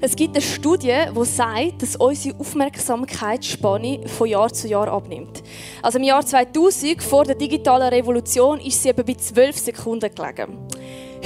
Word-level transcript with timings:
Es 0.00 0.14
gibt 0.14 0.36
eine 0.36 0.44
Studie, 0.44 0.96
die 1.12 1.24
sagt, 1.24 1.82
dass 1.82 1.96
unsere 1.96 2.38
Aufmerksamkeitsspanne 2.38 4.06
von 4.06 4.28
Jahr 4.28 4.52
zu 4.52 4.68
Jahr 4.68 4.86
abnimmt. 4.86 5.42
Also 5.82 5.98
im 5.98 6.04
Jahr 6.04 6.24
2000, 6.24 7.02
vor 7.02 7.24
der 7.24 7.34
digitalen 7.34 7.88
Revolution, 7.88 8.60
ist 8.60 8.80
sie 8.80 8.90
etwa 8.90 9.02
bei 9.02 9.14
12 9.14 9.58
Sekunden 9.58 10.14
gelegen. 10.14 10.68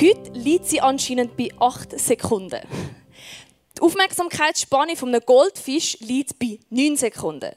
Heute 0.00 0.30
liegt 0.32 0.64
sie 0.64 0.80
anscheinend 0.80 1.36
bei 1.36 1.50
8 1.60 2.00
Sekunden. 2.00 2.62
Die 3.76 3.82
Aufmerksamkeitsspanne 3.82 4.96
von 4.96 5.10
einem 5.10 5.20
Goldfisch 5.26 5.98
liegt 6.00 6.38
bei 6.38 6.58
9 6.70 6.96
Sekunden. 6.96 7.54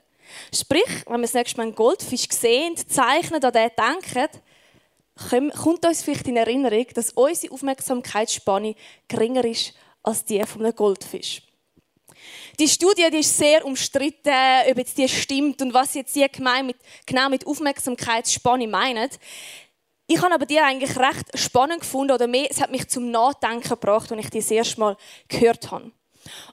Sprich, 0.54 1.05
wenn 1.07 1.21
wir 1.21 1.27
das 1.27 1.34
nächste 1.34 1.55
Mal 1.55 1.63
einen 1.63 1.75
Goldfisch 1.75 2.27
sehen, 2.29 2.75
zeichnen, 2.75 3.41
an 3.41 3.54
den 3.54 3.71
denken, 3.77 5.52
kommt 5.63 5.86
uns 5.86 6.04
vielleicht 6.04 6.27
in 6.27 6.36
Erinnerung, 6.36 6.88
dass 6.93 7.11
unsere 7.11 7.54
Aufmerksamkeitsspanne 7.54 8.75
geringer 9.07 9.45
ist 9.45 9.74
als 10.05 10.25
die 10.25 10.43
von 10.45 10.64
einem 10.64 10.75
Goldfisch. 10.75 11.41
Die 12.59 12.68
Studie 12.68 13.09
die 13.11 13.18
ist 13.18 13.37
sehr 13.37 13.65
umstritten, 13.65 14.33
ob 14.69 14.77
jetzt 14.77 14.97
die 14.97 15.09
stimmt 15.09 15.61
und 15.61 15.73
was 15.73 15.93
jetzt 15.93 16.15
die 16.15 16.25
mit, 16.63 16.77
genau 17.05 17.29
mit 17.29 17.46
Aufmerksamkeitsspanne 17.46 18.68
meinen. 18.68 19.10
Ich 20.07 20.21
habe 20.21 20.33
aber 20.33 20.46
die 20.46 20.60
eigentlich 20.60 20.97
recht 20.97 21.37
spannend 21.37 21.82
gefunden 21.82 22.13
oder 22.13 22.27
mehr, 22.27 22.47
es 22.49 22.61
hat 22.61 22.71
mich 22.71 22.87
zum 22.87 23.11
Nachdenken 23.11 23.68
gebracht, 23.68 24.11
als 24.11 24.23
ich 24.23 24.29
die 24.29 24.39
das 24.39 24.51
erste 24.51 24.79
Mal 24.79 24.97
gehört 25.27 25.71
habe. 25.71 25.91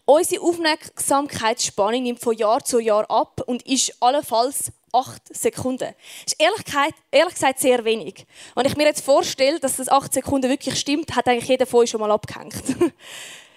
Unsere 0.05 0.43
Aufmerksamkeitsspanne 0.43 2.01
nimmt 2.01 2.21
von 2.21 2.37
Jahr 2.37 2.65
zu 2.65 2.79
Jahr 2.79 3.11
ab 3.11 3.43
und 3.47 3.63
ist 3.67 3.95
allenfalls 4.01 4.73
acht 4.93 5.35
Sekunden. 5.35 5.95
Das 6.25 6.35
ist 6.35 6.41
ehrlich 6.41 6.65
gesagt, 6.65 6.95
ehrlich 7.11 7.35
gesagt 7.35 7.59
sehr 7.59 7.85
wenig. 7.85 8.27
Wenn 8.55 8.67
ich 8.67 8.77
mir 8.77 8.85
jetzt 8.85 9.05
vorstelle, 9.05 9.59
dass 9.61 9.77
das 9.77 9.89
acht 9.89 10.13
Sekunden 10.13 10.51
wirklich 10.51 10.79
stimmt, 10.79 11.15
hat 11.17 11.29
eigentlich 11.29 11.49
jeder 11.49 11.67
von 11.67 11.81
euch 11.81 11.91
schon 11.91 12.01
mal 12.01 12.11
abgehängt. 12.11 12.55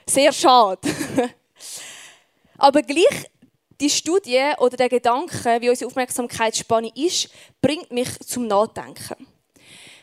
Sehr 0.08 0.32
schade. 0.32 0.82
Aber 2.58 2.82
gleich 2.82 3.30
die 3.82 3.90
Studie 3.90 4.52
oder 4.60 4.78
der 4.78 4.90
Gedanke, 4.90 5.62
wie 5.62 5.70
unsere 5.70 5.90
Aufmerksamkeitsspanne 5.90 6.92
ist, 6.96 7.30
bringt 7.62 7.92
mich 7.92 8.20
zum 8.20 8.48
Nachdenken. 8.48 9.28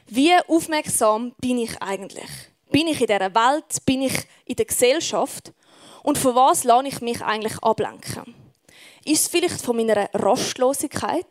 Wie 0.06 0.34
aufmerksam 0.48 1.33
bin 1.41 1.58
ich 1.58 1.80
eigentlich? 1.80 2.30
Bin 2.70 2.89
ich 2.89 3.00
in 3.00 3.06
dieser 3.06 3.34
Welt? 3.34 3.84
Bin 3.86 4.03
ich 4.03 4.14
in 4.45 4.56
der 4.56 4.67
Gesellschaft? 4.67 5.53
Und 6.03 6.19
von 6.19 6.34
was 6.34 6.64
lasse 6.64 6.89
ich 6.89 7.00
mich 7.00 7.23
eigentlich 7.23 7.56
ablenken? 7.62 8.34
Ist 9.05 9.23
es 9.23 9.28
vielleicht 9.28 9.62
von 9.62 9.77
meiner 9.77 10.08
Rastlosigkeit? 10.12 11.27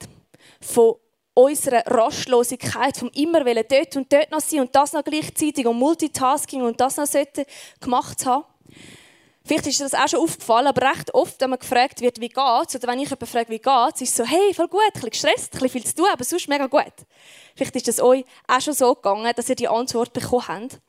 Von 0.61 0.95
unserer 1.33 1.83
Rastlosigkeit, 1.85 2.97
vom 2.97 3.09
immer 3.09 3.43
dort 3.63 3.95
und 3.95 4.11
dort 4.11 4.31
noch 4.31 4.41
sein 4.41 4.61
und 4.61 4.75
das 4.75 4.93
noch 4.93 5.03
gleichzeitig 5.03 5.65
und 5.65 5.77
Multitasking 5.77 6.61
und 6.61 6.79
das 6.79 6.97
noch 6.97 7.07
gemacht 7.79 8.25
haben? 8.25 8.45
Vielleicht 9.43 9.67
ist 9.67 9.79
dir 9.79 9.85
das 9.85 9.93
auch 9.95 10.07
schon 10.07 10.19
aufgefallen, 10.19 10.67
aber 10.67 10.91
recht 10.91 11.13
oft, 11.13 11.41
wenn 11.41 11.49
man 11.49 11.59
gefragt 11.59 11.99
wird, 12.01 12.21
wie 12.21 12.29
geht's, 12.29 12.75
oder 12.75 12.87
wenn 12.87 12.99
ich 12.99 13.09
jemanden 13.09 13.25
frage, 13.25 13.49
wie 13.49 13.59
geht's, 13.59 14.01
ist 14.01 14.09
es 14.09 14.15
so, 14.15 14.23
hey, 14.23 14.53
voll 14.53 14.67
gut, 14.67 14.81
ein 14.85 14.91
bisschen 14.93 15.09
gestresst, 15.09 15.53
ein 15.53 15.59
bisschen 15.59 15.69
viel 15.69 15.83
zu 15.83 15.95
tun, 15.95 16.07
aber 16.13 16.23
sonst 16.23 16.47
mega 16.47 16.67
gut. 16.67 16.93
Vielleicht 17.55 17.75
ist 17.75 17.87
es 17.87 18.01
euch 18.01 18.23
auch 18.47 18.61
schon 18.61 18.73
so 18.73 18.93
gegangen, 18.93 19.31
dass 19.35 19.49
ihr 19.49 19.55
die 19.55 19.67
Antwort 19.67 20.13
bekommen 20.13 20.47
habt. 20.47 20.79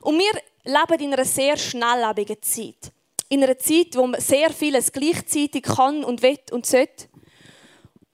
Und 0.00 0.18
wir 0.18 0.40
leben 0.64 1.04
in 1.04 1.12
einer 1.12 1.24
sehr 1.24 1.56
schnelllebigen 1.56 2.40
Zeit. 2.42 2.90
In 3.28 3.42
einer 3.42 3.58
Zeit, 3.58 3.94
wo 3.94 4.06
man 4.06 4.20
sehr 4.20 4.50
vieles 4.50 4.90
gleichzeitig 4.90 5.62
kann 5.62 6.04
und 6.04 6.22
will 6.22 6.38
und 6.52 6.66
sollte. 6.66 7.08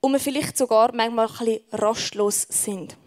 Und 0.01 0.13
wir 0.13 0.19
vielleicht 0.19 0.57
sogar 0.57 0.93
manchmal 0.93 1.27
ein 1.27 1.37
bisschen 1.37 1.61
rastlos 1.71 2.45
sind. 2.49 2.97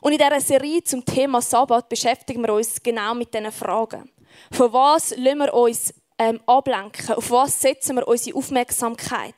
Und 0.00 0.12
in 0.12 0.18
dieser 0.18 0.40
Serie 0.40 0.82
zum 0.82 1.04
Thema 1.04 1.40
Sabbat 1.40 1.88
beschäftigen 1.88 2.42
wir 2.42 2.52
uns 2.52 2.82
genau 2.82 3.14
mit 3.14 3.32
diesen 3.32 3.52
Fragen. 3.52 4.11
Von 4.50 4.72
was 4.72 5.10
lassen 5.16 5.38
wir 5.38 5.54
uns 5.54 5.94
ähm, 6.18 6.40
ablenken? 6.46 7.14
Auf 7.14 7.30
was 7.30 7.60
setzen 7.60 7.96
wir 7.96 8.06
unsere 8.06 8.36
Aufmerksamkeit? 8.36 9.34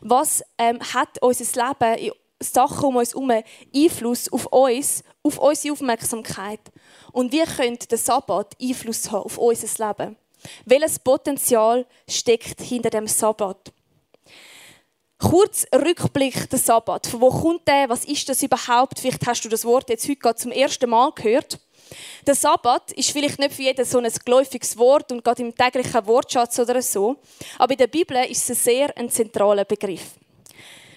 Was 0.00 0.42
ähm, 0.58 0.78
hat 0.94 1.20
unser 1.22 1.68
Leben, 1.80 2.12
Sachen 2.40 2.84
um 2.84 2.96
uns 2.96 3.14
herum 3.14 3.32
Einfluss 3.74 4.32
auf 4.32 4.46
uns, 4.46 5.02
auf 5.22 5.38
unsere 5.38 5.72
Aufmerksamkeit? 5.72 6.60
Und 7.12 7.32
wie 7.32 7.44
könnte 7.44 7.88
der 7.88 7.98
Sabbat 7.98 8.54
Einfluss 8.60 9.10
haben 9.10 9.24
auf 9.24 9.38
unser 9.38 9.88
Leben? 9.88 10.16
Welches 10.64 10.98
Potenzial 11.00 11.86
steckt 12.08 12.60
hinter 12.60 12.90
dem 12.90 13.08
Sabbat? 13.08 13.72
Kurz 15.18 15.66
Rückblick 15.74 16.48
der 16.48 16.60
Sabbat. 16.60 17.08
Von 17.08 17.20
wo 17.20 17.30
kommt 17.30 17.66
der? 17.66 17.88
Was 17.88 18.04
ist 18.04 18.28
das 18.28 18.40
überhaupt? 18.42 19.00
Vielleicht 19.00 19.26
hast 19.26 19.44
du 19.44 19.48
das 19.48 19.64
Wort 19.64 19.90
jetzt 19.90 20.04
heute 20.08 20.16
gerade 20.16 20.36
zum 20.36 20.52
ersten 20.52 20.88
Mal 20.88 21.10
gehört. 21.12 21.58
Der 22.26 22.34
Sabbat 22.34 22.92
ist 22.92 23.10
vielleicht 23.10 23.38
nicht 23.38 23.54
für 23.54 23.62
jeden 23.62 23.84
so 23.84 23.98
ein 23.98 24.12
geläufiges 24.24 24.76
Wort 24.76 25.10
und 25.12 25.24
gerade 25.24 25.42
im 25.42 25.54
täglichen 25.54 26.06
Wortschatz 26.06 26.58
oder 26.58 26.80
so, 26.82 27.16
aber 27.58 27.72
in 27.72 27.78
der 27.78 27.86
Bibel 27.86 28.16
ist 28.24 28.42
es 28.42 28.50
ein 28.50 28.56
sehr 28.56 28.96
ein 28.96 29.10
zentraler 29.10 29.64
Begriff. 29.64 30.14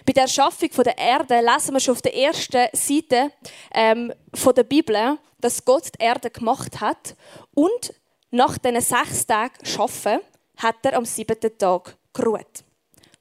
Bei 0.04 0.12
der 0.12 0.24
Erschaffung 0.24 0.70
der 0.84 0.98
Erde 0.98 1.40
lesen 1.40 1.74
wir 1.74 1.80
schon 1.80 1.94
auf 1.94 2.02
der 2.02 2.16
ersten 2.16 2.66
Seite 2.72 3.32
ähm, 3.72 4.12
von 4.34 4.54
der 4.54 4.64
Bibel, 4.64 5.18
dass 5.40 5.64
Gott 5.64 5.86
die 5.94 6.04
Erde 6.04 6.30
gemacht 6.30 6.80
hat 6.80 7.14
und 7.54 7.94
nach 8.30 8.58
diesen 8.58 8.80
sechs 8.80 9.26
Tagen 9.26 9.64
Schaffen 9.64 10.20
hat 10.56 10.76
er 10.82 10.96
am 10.96 11.04
siebten 11.04 11.56
Tag 11.56 11.96
geruht. 12.12 12.64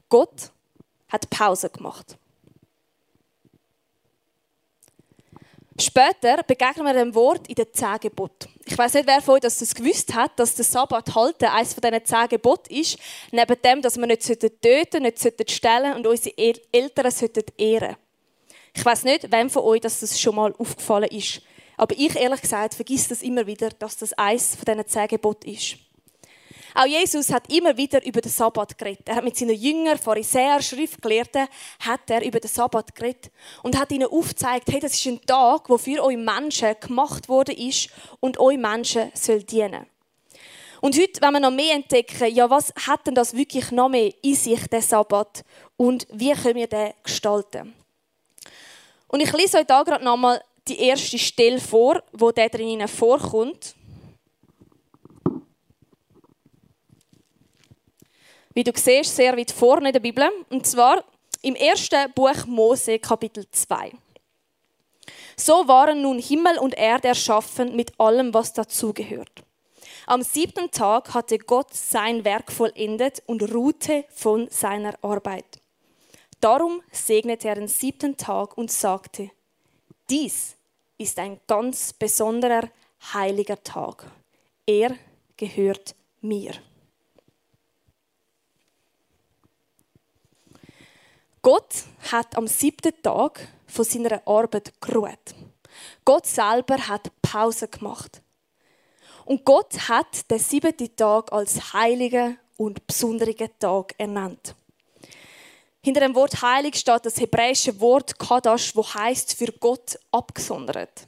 Gott 0.10 0.52
hat 1.10 1.30
Pause 1.30 1.70
gemacht. 1.70 2.18
Später 5.82 6.44
begegnen 6.44 6.86
wir 6.86 6.94
dem 6.94 7.16
Wort 7.16 7.48
in 7.48 7.56
den 7.56 7.66
zehn 7.74 7.98
Geboten. 8.00 8.50
Ich 8.66 8.78
weiß 8.78 8.94
nicht, 8.94 9.08
wer 9.08 9.20
von 9.20 9.36
euch 9.36 9.42
das 9.42 9.74
gewusst 9.74 10.14
hat, 10.14 10.38
dass 10.38 10.54
der 10.54 10.64
Sabbat 10.64 11.16
halten 11.16 11.46
eines 11.46 11.74
von 11.74 11.82
diesen 11.82 12.06
zehn 12.06 12.28
Geboten 12.30 12.72
ist. 12.72 13.00
Neben 13.32 13.62
dem, 13.64 13.82
dass 13.82 13.98
wir 13.98 14.06
nicht 14.06 14.22
töten, 14.22 15.02
nicht 15.02 15.52
stellen 15.52 15.96
und 15.96 16.06
unsere 16.06 16.38
Eltern 16.38 17.12
ehren 17.58 17.96
Ich 18.76 18.86
weiß 18.86 19.06
nicht, 19.06 19.32
wem 19.32 19.50
von 19.50 19.64
euch 19.64 19.82
das 19.82 20.20
schon 20.20 20.36
mal 20.36 20.54
aufgefallen 20.56 21.10
ist. 21.10 21.42
Aber 21.78 21.96
ich, 21.98 22.16
ehrlich 22.16 22.42
gesagt, 22.42 22.76
vergiss 22.76 23.08
das 23.08 23.24
immer 23.24 23.48
wieder, 23.48 23.70
dass 23.70 23.98
das 23.98 24.14
eines 24.14 24.56
von 24.56 24.66
diesen 24.66 24.88
zehn 24.88 25.08
Geboten 25.08 25.50
ist. 25.50 25.78
Auch 26.74 26.86
Jesus 26.86 27.32
hat 27.32 27.52
immer 27.52 27.76
wieder 27.76 28.06
über 28.06 28.22
den 28.22 28.32
Sabbat 28.32 28.78
geredet. 28.78 29.08
Er 29.08 29.16
hat 29.16 29.24
mit 29.24 29.36
seinen 29.36 29.56
Jüngern, 29.56 29.98
Pharisäer, 29.98 30.62
Schriftgelehrten, 30.62 31.48
hat 31.80 32.10
er 32.10 32.24
über 32.24 32.40
den 32.40 32.50
Sabbat 32.50 32.96
geredet 32.96 33.32
und 33.64 33.78
hat 33.78 33.92
ihnen 33.92 34.08
aufgezeigt, 34.08 34.72
hey, 34.72 34.80
das 34.80 34.94
ist 34.94 35.06
ein 35.06 35.22
Tag, 35.26 35.70
wo 35.70 35.78
für 35.78 36.04
euch 36.04 36.18
Menschen 36.18 36.76
gemacht 36.80 37.28
worden 37.28 37.56
ist 37.56 37.90
und 38.20 38.40
euch 38.40 38.58
Menschen 38.58 39.12
soll 39.14 39.44
dienen. 39.44 39.86
Und 40.82 40.98
heute, 40.98 41.22
wenn 41.22 41.34
wir 41.34 41.40
noch 41.40 41.52
mehr 41.52 41.76
entdecken, 41.76 42.34
ja, 42.34 42.50
was 42.50 42.74
hat 42.88 43.06
denn 43.06 43.14
das 43.14 43.36
wirklich 43.36 43.70
noch 43.72 43.90
mehr 43.90 44.12
in 44.24 44.34
sich, 44.34 44.66
der 44.68 44.82
Sabbat? 44.82 45.44
Und 45.78 46.08
wie 46.12 46.32
können 46.32 46.56
wir 46.56 46.68
den 46.68 46.94
gestalten? 47.04 47.76
Und 49.08 49.20
ich 49.20 49.32
lese 49.34 49.60
euch 49.60 49.66
da 49.66 49.84
gerade 49.84 50.04
nochmal 50.04 50.42
die 50.68 50.80
erste 50.80 51.20
Stelle 51.20 51.60
vor, 51.60 52.02
wo 52.14 52.32
der 52.32 52.50
drinnen 52.50 52.88
vorkommt. 52.88 53.76
Wie 58.54 58.64
du 58.64 58.72
siehst, 58.76 59.16
sehr 59.16 59.38
weit 59.38 59.52
vorne 59.52 59.90
in 59.90 59.94
der 59.94 60.00
Bibel. 60.00 60.30
Und 60.50 60.66
zwar 60.66 61.04
im 61.42 61.56
ersten 61.56 62.12
Buch 62.14 62.46
Mose, 62.46 63.00
Kapitel 63.00 63.46
2. 63.50 63.92
So 65.36 65.68
waren 65.68 66.02
nun 66.02 66.20
Himmel 66.20 66.60
und 66.60 66.78
Erde 66.78 67.10
erschaffen 67.10 67.76
mit 67.76 68.00
allem, 68.00 68.34
was 68.34 68.54
dazugehört. 68.54 69.44
Am 70.06 70.22
siebten 70.22 70.70
Tag 70.72 71.14
hatte 71.14 71.38
Gott 71.38 71.74
sein 71.74 72.26
Werk 72.26 72.52
vollendet 72.52 73.24
und 73.28 73.54
ruhte 73.54 74.06
von 74.10 74.48
seiner 74.50 74.94
Arbeit. 75.04 75.62
Darum 76.40 76.82
segnete 76.92 77.50
er 77.50 77.56
den 77.56 77.68
siebten 77.68 78.18
Tag 78.18 78.58
und 78.58 78.72
sagte, 78.72 79.30
dies 80.10 80.58
ist 80.98 81.20
ein 81.20 81.40
ganz 81.48 81.94
besonderer 81.94 82.70
heiliger 83.14 83.62
Tag. 83.64 84.12
Er 84.66 84.96
gehört 85.38 85.96
mir. 86.22 86.54
Gott 91.44 91.74
hat 92.12 92.38
am 92.38 92.46
siebten 92.46 92.94
Tag 93.02 93.48
von 93.66 93.84
seiner 93.84 94.22
Arbeit 94.28 94.80
geruht. 94.80 95.34
Gott 96.06 96.28
selber 96.28 96.78
hat 96.88 97.12
Pause 97.24 97.68
gemacht. 97.68 98.22
Und 99.26 99.44
Gott 99.44 99.90
hat 99.90 100.30
den 100.30 100.38
siebten 100.38 100.96
Tag 100.96 101.32
als 101.32 101.74
heiligen 101.74 102.38
und 102.58 102.86
besonderen 102.86 103.50
Tag 103.58 103.96
ernannt. 103.98 104.54
Hinter 105.84 106.02
dem 106.02 106.14
Wort 106.14 106.44
heilig 106.44 106.76
steht 106.76 107.08
das 107.08 107.20
hebräische 107.20 107.80
Wort 107.80 108.20
Kadash, 108.20 108.76
wo 108.76 108.86
heißt 108.86 109.34
für 109.34 109.52
Gott 109.52 109.98
abgesondert. 110.12 111.08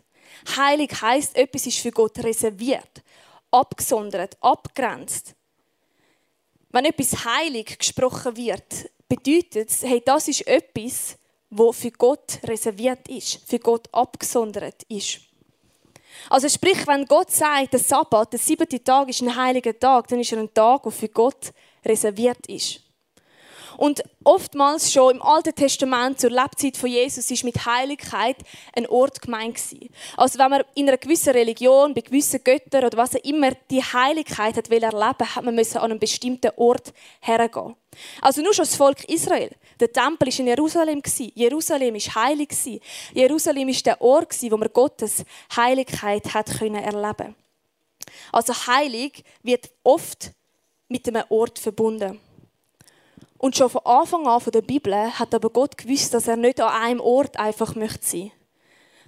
Heilig 0.56 1.00
heißt, 1.00 1.36
etwas 1.36 1.68
ist 1.68 1.78
für 1.78 1.92
Gott 1.92 2.18
reserviert, 2.20 3.04
abgesondert, 3.52 4.36
abgrenzt. 4.42 5.36
Wenn 6.74 6.86
etwas 6.86 7.24
heilig 7.24 7.78
gesprochen 7.78 8.36
wird, 8.36 8.90
bedeutet, 9.08 9.70
hey, 9.84 10.02
das 10.04 10.28
ist 10.28 10.48
etwas, 10.48 11.16
wo 11.52 11.72
für 11.72 11.92
Gott 11.92 12.40
reserviert 12.44 13.08
ist, 13.08 13.48
für 13.48 13.60
Gott 13.60 13.88
abgesondert 13.92 14.82
ist. 14.90 15.20
Also 16.32 16.50
sprich, 16.50 16.88
wenn 16.88 17.06
Gott 17.06 17.30
sagt, 17.30 17.74
der 17.74 17.80
Sabbat, 17.80 18.34
der 18.34 18.40
siebte 18.40 18.84
Tag 18.84 19.08
ist 19.10 19.22
ein 19.22 19.36
heiliger 19.36 19.78
Tag, 19.78 20.08
dann 20.08 20.20
ist 20.20 20.32
er 20.32 20.40
ein 20.40 20.52
Tag, 20.52 20.82
der 20.82 20.92
für 20.92 21.10
Gott 21.10 21.54
reserviert 21.86 22.48
ist. 22.48 22.82
Und 23.84 24.02
oftmals 24.24 24.94
schon 24.94 25.16
im 25.16 25.22
Alten 25.22 25.54
Testament 25.54 26.18
zur 26.18 26.30
Lebzeit 26.30 26.78
von 26.78 26.90
Jesus 26.90 27.30
ist 27.30 27.44
mit 27.44 27.66
Heiligkeit 27.66 28.38
ein 28.74 28.88
Ort 28.88 29.22
gemeint 29.22 29.56
gewesen. 29.58 29.90
Also 30.16 30.40
wenn 30.40 30.52
man 30.52 30.64
in 30.74 30.88
einer 30.88 30.98
gewissen 30.98 31.34
Religion, 31.34 31.94
bei 31.94 32.00
gewissen 32.00 32.42
Göttern 32.42 32.86
oder 32.86 32.98
was 32.98 33.14
auch 33.14 33.24
immer 33.26 33.52
die 33.70 33.84
Heiligkeit 33.84 34.56
hat 34.56 34.70
will 34.70 34.84
erleben, 34.84 35.36
hat 35.36 35.44
man 35.44 35.54
müssen 35.54 35.80
an 35.80 35.92
einen 35.92 36.00
bestimmten 36.00 36.52
Ort 36.56 36.94
hergehen. 37.20 37.76
Also 38.22 38.42
nur 38.42 38.54
schon 38.54 38.64
das 38.64 38.78
Volk 38.78 39.04
Israel. 39.10 39.52
Der 39.82 39.92
Tempel 39.92 40.30
ist 40.30 40.40
in 40.40 40.48
Jerusalem 40.48 41.02
Jerusalem 41.36 41.96
ist 41.96 42.16
heilig 42.16 42.82
Jerusalem 43.14 43.68
ist 43.68 43.86
der 43.86 44.02
Ort 44.02 44.42
wo 44.44 44.56
man 44.56 44.72
Gottes 44.72 45.26
Heiligkeit 45.58 46.34
hat 46.34 46.58
können 46.58 46.82
erleben. 46.82 47.36
Also 48.32 48.54
heilig 48.66 49.26
wird 49.42 49.72
oft 49.84 50.32
mit 50.88 51.06
einem 51.06 51.26
Ort 51.28 51.60
verbunden. 51.60 52.22
Und 53.44 53.58
schon 53.58 53.70
von 53.70 53.82
Anfang 53.84 54.26
an 54.26 54.40
von 54.40 54.54
der 54.54 54.62
Bibel 54.62 54.96
hat 54.96 55.36
aber 55.36 55.50
Gott 55.50 55.78
gewusst, 55.78 56.14
dass 56.14 56.30
er 56.30 56.38
nicht 56.38 56.62
an 56.62 56.82
einem 56.82 57.02
Ort 57.02 57.36
einfach 57.36 57.76
möchte 57.76 58.06
sein, 58.06 58.32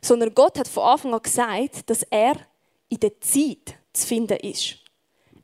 sondern 0.02 0.36
Gott 0.36 0.60
hat 0.60 0.68
von 0.68 0.84
Anfang 0.84 1.14
an 1.14 1.22
gesagt, 1.22 1.90
dass 1.90 2.04
er 2.04 2.36
in 2.90 3.00
der 3.00 3.18
Zeit 3.22 3.78
zu 3.94 4.06
finden 4.06 4.38
ist. 4.40 4.80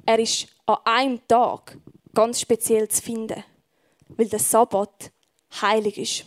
Er 0.06 0.20
ist 0.20 0.50
an 0.66 0.76
einem 0.84 1.26
Tag 1.26 1.78
ganz 2.14 2.42
speziell 2.42 2.90
zu 2.90 3.02
finden, 3.02 3.42
weil 4.10 4.28
der 4.28 4.40
Sabbat 4.40 5.14
heilig 5.62 5.98
ist. 5.98 6.26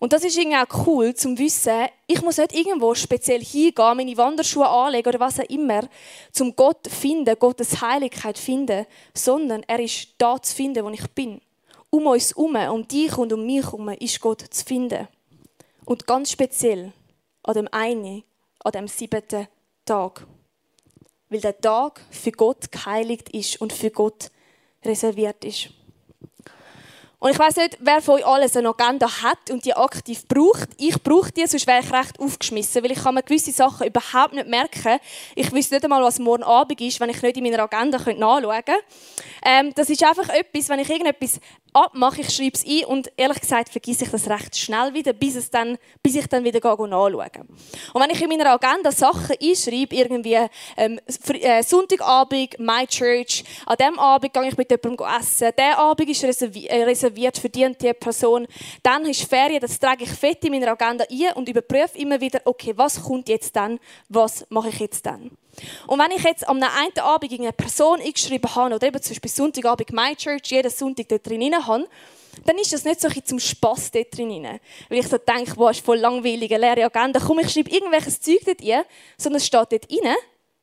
Und 0.00 0.12
das 0.12 0.22
ist 0.22 0.38
irgendwie 0.38 0.56
auch 0.56 0.86
cool, 0.86 1.14
zum 1.14 1.36
wissen, 1.38 1.88
ich 2.06 2.22
muss 2.22 2.38
nicht 2.38 2.54
irgendwo 2.54 2.94
speziell 2.94 3.44
hingehen, 3.44 3.96
meine 3.96 4.16
Wanderschuhe 4.16 4.68
anlegen 4.68 5.08
oder 5.08 5.18
was 5.18 5.40
auch 5.40 5.48
immer, 5.48 5.88
zum 6.30 6.54
Gott 6.54 6.86
finden, 6.86 7.36
Gottes 7.38 7.80
Heiligkeit 7.80 8.38
finden, 8.38 8.86
sondern 9.12 9.64
er 9.66 9.80
ist 9.80 10.10
da 10.18 10.40
zu 10.40 10.54
finden, 10.54 10.84
wo 10.84 10.90
ich 10.90 11.06
bin. 11.10 11.40
Um 11.90 12.06
uns 12.06 12.36
herum, 12.36 12.54
um 12.54 12.86
dich 12.86 13.16
und 13.18 13.32
um 13.32 13.44
mich 13.44 13.64
herum 13.64 13.88
ist 13.88 14.20
Gott 14.20 14.42
zu 14.42 14.64
finden. 14.64 15.08
Und 15.84 16.06
ganz 16.06 16.30
speziell 16.30 16.92
an 17.42 17.54
dem 17.54 17.68
einen, 17.72 18.22
an 18.62 18.72
dem 18.72 18.88
siebten 18.88 19.48
Tag. 19.84 20.26
Weil 21.28 21.40
der 21.40 21.60
Tag 21.60 22.00
für 22.10 22.30
Gott 22.32 22.70
geheiligt 22.70 23.30
ist 23.30 23.60
und 23.60 23.72
für 23.72 23.90
Gott 23.90 24.30
reserviert 24.84 25.44
ist. 25.44 25.70
Und 27.20 27.32
ich 27.32 27.38
weiß 27.38 27.56
nicht, 27.56 27.78
wer 27.80 28.00
von 28.00 28.14
euch 28.14 28.26
alles 28.26 28.56
eine 28.56 28.68
Agenda 28.68 29.22
hat 29.22 29.50
und 29.50 29.64
die 29.64 29.74
aktiv 29.74 30.26
braucht. 30.28 30.68
Ich 30.76 31.02
brauche 31.02 31.32
die, 31.32 31.44
sonst 31.48 31.66
wäre 31.66 31.80
ich 31.80 31.92
recht 31.92 32.20
aufgeschmissen, 32.20 32.84
weil 32.84 32.92
ich 32.92 33.02
kann 33.02 33.14
mir 33.14 33.24
gewisse 33.24 33.50
Sachen 33.50 33.88
überhaupt 33.88 34.34
nicht 34.34 34.46
merken. 34.46 35.00
Ich 35.34 35.50
wüsste 35.52 35.74
nicht 35.74 35.84
einmal, 35.84 36.02
was 36.02 36.20
morgen 36.20 36.44
Abend 36.44 36.80
ist, 36.80 37.00
wenn 37.00 37.10
ich 37.10 37.20
nicht 37.20 37.36
in 37.36 37.42
meiner 37.42 37.64
Agenda 37.64 37.98
nachschauen 37.98 38.64
könnte. 38.64 38.72
Ähm, 39.44 39.72
das 39.74 39.90
ist 39.90 40.04
einfach 40.04 40.28
etwas, 40.28 40.68
wenn 40.68 40.78
ich 40.78 40.90
irgendetwas 40.90 41.40
abmache, 41.72 42.20
ich 42.22 42.30
schreibe 42.30 42.54
es 42.54 42.64
ein 42.66 42.84
und 42.84 43.10
ehrlich 43.16 43.40
gesagt 43.40 43.68
vergesse 43.68 44.04
ich 44.04 44.10
das 44.10 44.28
recht 44.28 44.56
schnell 44.56 44.94
wieder, 44.94 45.12
bis, 45.12 45.36
es 45.36 45.50
dann, 45.50 45.78
bis 46.02 46.16
ich 46.16 46.26
dann 46.26 46.44
wieder 46.44 46.60
nachschaue. 46.60 47.30
Und 47.92 48.02
wenn 48.02 48.10
ich 48.10 48.22
in 48.22 48.28
meiner 48.28 48.50
Agenda 48.50 48.92
Sachen 48.92 49.36
einschreibe, 49.40 49.94
irgendwie 49.94 50.38
ähm, 50.76 51.00
äh, 51.40 51.62
Sonntagabend, 51.62 52.58
My 52.58 52.86
Church, 52.86 53.44
an 53.66 53.76
diesem 53.78 53.98
Abend 53.98 54.32
gehe 54.32 54.48
ich 54.48 54.56
mit 54.56 54.70
jemandem 54.70 55.06
essen, 55.20 55.50
der 55.56 55.78
Abend 55.78 56.08
ist 56.08 56.22
äh, 56.22 56.84
reserviert 56.84 57.38
für 57.38 57.48
die 57.48 57.64
und 57.64 57.80
die 57.80 57.92
Person, 57.92 58.46
dann 58.82 59.04
ist 59.06 59.24
Ferien, 59.24 59.60
das 59.60 59.78
trage 59.78 60.04
ich 60.04 60.10
fett 60.10 60.44
in 60.44 60.52
meiner 60.52 60.72
Agenda 60.72 61.04
ein 61.10 61.32
und 61.34 61.48
überprüfe 61.48 61.98
immer 61.98 62.20
wieder, 62.20 62.40
okay, 62.44 62.72
was 62.76 63.02
kommt 63.02 63.28
jetzt 63.28 63.54
dann, 63.56 63.78
was 64.08 64.46
mache 64.50 64.68
ich 64.68 64.80
jetzt 64.80 65.06
dann. 65.06 65.30
Und 65.86 65.98
wenn 65.98 66.10
ich 66.10 66.22
jetzt 66.22 66.46
am 66.48 66.62
einen 66.62 66.98
Abend 66.98 67.32
eine 67.32 67.52
Person 67.52 68.00
eingeschrieben 68.00 68.54
habe, 68.54 68.74
oder 68.74 68.86
eben 68.86 69.02
zum 69.02 69.10
Beispiel 69.10 69.30
Sonntagabend 69.30 69.92
My 69.92 70.14
Church, 70.16 70.50
jeden 70.50 70.70
Sonntag 70.70 71.08
dort 71.08 71.26
drin 71.26 71.54
habe, 71.54 71.88
dann 72.44 72.58
ist 72.58 72.72
das 72.72 72.84
nicht 72.84 73.00
so 73.00 73.08
ein 73.08 73.24
zum 73.24 73.38
Spass 73.38 73.90
dort 73.90 74.16
drin. 74.16 74.46
Weil 74.88 74.98
ich 74.98 75.08
so 75.08 75.18
denke, 75.18 75.52
wow, 75.56 75.70
ist 75.70 75.84
voll 75.84 75.98
langweilige, 75.98 76.56
leere 76.56 76.84
Agenda. 76.84 77.20
Komm, 77.20 77.40
ich 77.40 77.50
schreibe 77.50 77.70
irgendwelches 77.70 78.20
Zeug 78.20 78.40
dort 78.44 78.62
rein, 78.62 78.84
sondern 79.16 79.38
es 79.38 79.46
steht 79.46 79.72
dort 79.72 79.90
rein, 79.90 80.14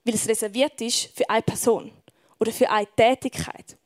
weil 0.04 0.16
es 0.16 0.28
reserviert 0.28 0.80
ist 0.82 1.10
für 1.16 1.30
eine 1.30 1.42
Person 1.42 1.92
oder 2.40 2.52
für 2.52 2.70
eine 2.70 2.88
Tätigkeit. 2.96 3.78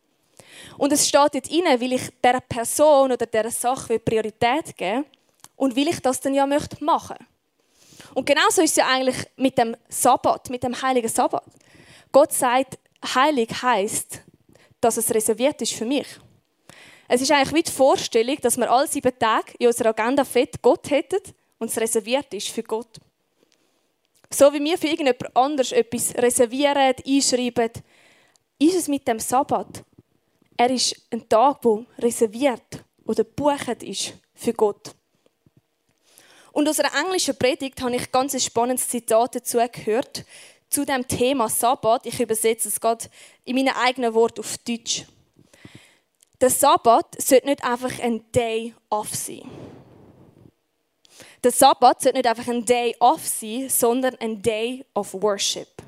Und 0.78 0.92
es 0.94 1.08
steht 1.08 1.34
dort 1.34 1.52
rein, 1.52 1.82
weil 1.82 1.94
ich 1.94 2.02
dieser 2.24 2.42
Person 2.42 3.12
oder 3.12 3.26
dieser 3.26 3.52
Sache 3.52 4.00
Priorität 4.00 4.76
geben 4.78 5.06
und 5.56 5.76
will 5.76 5.88
ich 5.88 6.00
das 6.02 6.20
dann 6.22 6.34
ja 6.34 6.46
möchte 6.46 6.84
machen 6.84 7.18
und 8.14 8.26
genauso 8.26 8.62
ist 8.62 8.72
es 8.72 8.76
ja 8.78 8.88
eigentlich 8.88 9.18
mit 9.38 9.58
dem 9.58 9.76
Sabbat, 9.88 10.50
mit 10.50 10.64
dem 10.64 10.80
heiligen 10.82 11.10
Sabbat. 11.10 11.46
Gott 12.12 12.34
sagt, 12.34 12.78
heilig 13.16 13.50
heißt, 13.62 14.22
dass 14.82 14.98
es 14.98 15.14
reserviert 15.14 15.62
ist 15.62 15.74
für 15.74 15.86
mich. 15.86 16.08
Es 17.08 17.22
ist 17.22 17.32
eigentlich 17.32 17.54
wie 17.54 17.64
die 17.64 17.72
Vorstellung, 17.72 18.38
dass 18.42 18.58
wir 18.58 18.70
alle 18.72 18.88
sieben 18.88 19.18
Tage 19.18 19.54
in 19.58 19.68
unserer 19.68 19.90
Agenda 19.90 20.24
fett 20.24 20.62
Gott 20.62 20.90
hätten 20.90 21.22
und 21.58 21.70
es 21.70 21.78
reserviert 21.78 22.34
ist 22.34 22.50
für 22.50 22.64
Gott. 22.64 23.00
So 24.32 24.54
wie 24.54 24.64
wir 24.64 24.78
für 24.78 24.88
irgendjemand 24.88 25.36
anders 25.36 25.72
etwas 25.72 26.14
reservieren, 26.16 26.78
einschreiben, 26.78 27.72
ist 28.60 28.76
es 28.76 28.88
mit 28.88 29.08
dem 29.08 29.20
Sabbat. 29.20 29.84
Er 30.56 30.70
ist 30.70 30.96
ein 31.10 31.28
Tag, 31.28 31.62
der 31.62 31.86
reserviert 31.98 32.84
oder 33.06 33.24
bucht 33.24 33.82
ist 33.82 34.14
für 34.36 34.54
Gott. 34.54 34.92
Und 36.60 36.68
aus 36.68 36.82
einer 36.82 36.94
englischen 37.06 37.38
Predigt 37.38 37.82
habe 37.82 37.96
ich 37.96 38.02
ein 38.02 38.12
ganz 38.12 38.44
spannendes 38.44 38.90
Zitat 38.90 39.34
dazu 39.34 39.60
gehört, 39.72 40.26
zu 40.70 40.84
dem 40.84 41.08
Thema 41.08 41.48
Sabbat. 41.48 42.06
Ich 42.06 42.20
übersetze 42.20 42.68
es 42.68 42.82
gerade 42.82 43.06
in 43.46 43.56
meinen 43.56 43.74
eigenen 43.74 44.14
Worten 44.14 44.42
auf 44.42 44.58
Deutsch. 44.58 45.06
Der 46.42 46.50
Sabbat 46.50 47.16
sollte 47.18 47.48
nicht 47.48 47.64
einfach 47.64 47.98
ein 48.02 48.30
Day 48.34 48.76
off 48.90 49.16
sein. 49.16 49.50
Der 51.42 51.52
Sabbat 51.52 52.02
sollte 52.02 52.18
nicht 52.18 52.28
einfach 52.28 52.50
ein 52.50 52.66
Day 52.66 52.94
off 53.00 53.26
sein, 53.26 53.70
sondern 53.70 54.16
ein 54.16 54.42
Day 54.42 54.86
of 54.94 55.14
Worship 55.14 55.79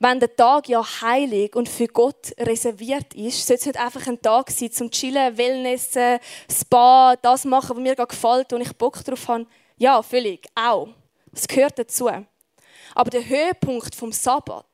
wenn 0.00 0.18
der 0.18 0.34
Tag 0.34 0.66
ja 0.68 0.82
heilig 1.02 1.54
und 1.54 1.68
für 1.68 1.86
Gott 1.86 2.32
reserviert 2.38 3.14
ist, 3.14 3.46
sollte 3.46 3.60
es 3.60 3.66
nicht 3.66 3.78
einfach 3.78 4.06
ein 4.06 4.20
Tag 4.20 4.50
sein 4.50 4.72
zum 4.72 4.90
Chillen, 4.90 5.36
Wellnessen, 5.36 6.18
Spa, 6.50 7.16
das 7.20 7.44
machen, 7.44 7.76
was 7.76 7.82
mir 7.82 7.94
gerade 7.94 8.08
gefällt 8.08 8.52
und 8.54 8.62
ich 8.62 8.72
Bock 8.72 9.04
drauf 9.04 9.28
habe. 9.28 9.46
Ja, 9.76 10.02
völlig, 10.02 10.48
auch. 10.54 10.88
Das 11.30 11.46
gehört 11.46 11.78
dazu. 11.78 12.08
Aber 12.94 13.10
der 13.10 13.28
Höhepunkt 13.28 13.94
vom 13.94 14.10
Sabbat 14.10 14.64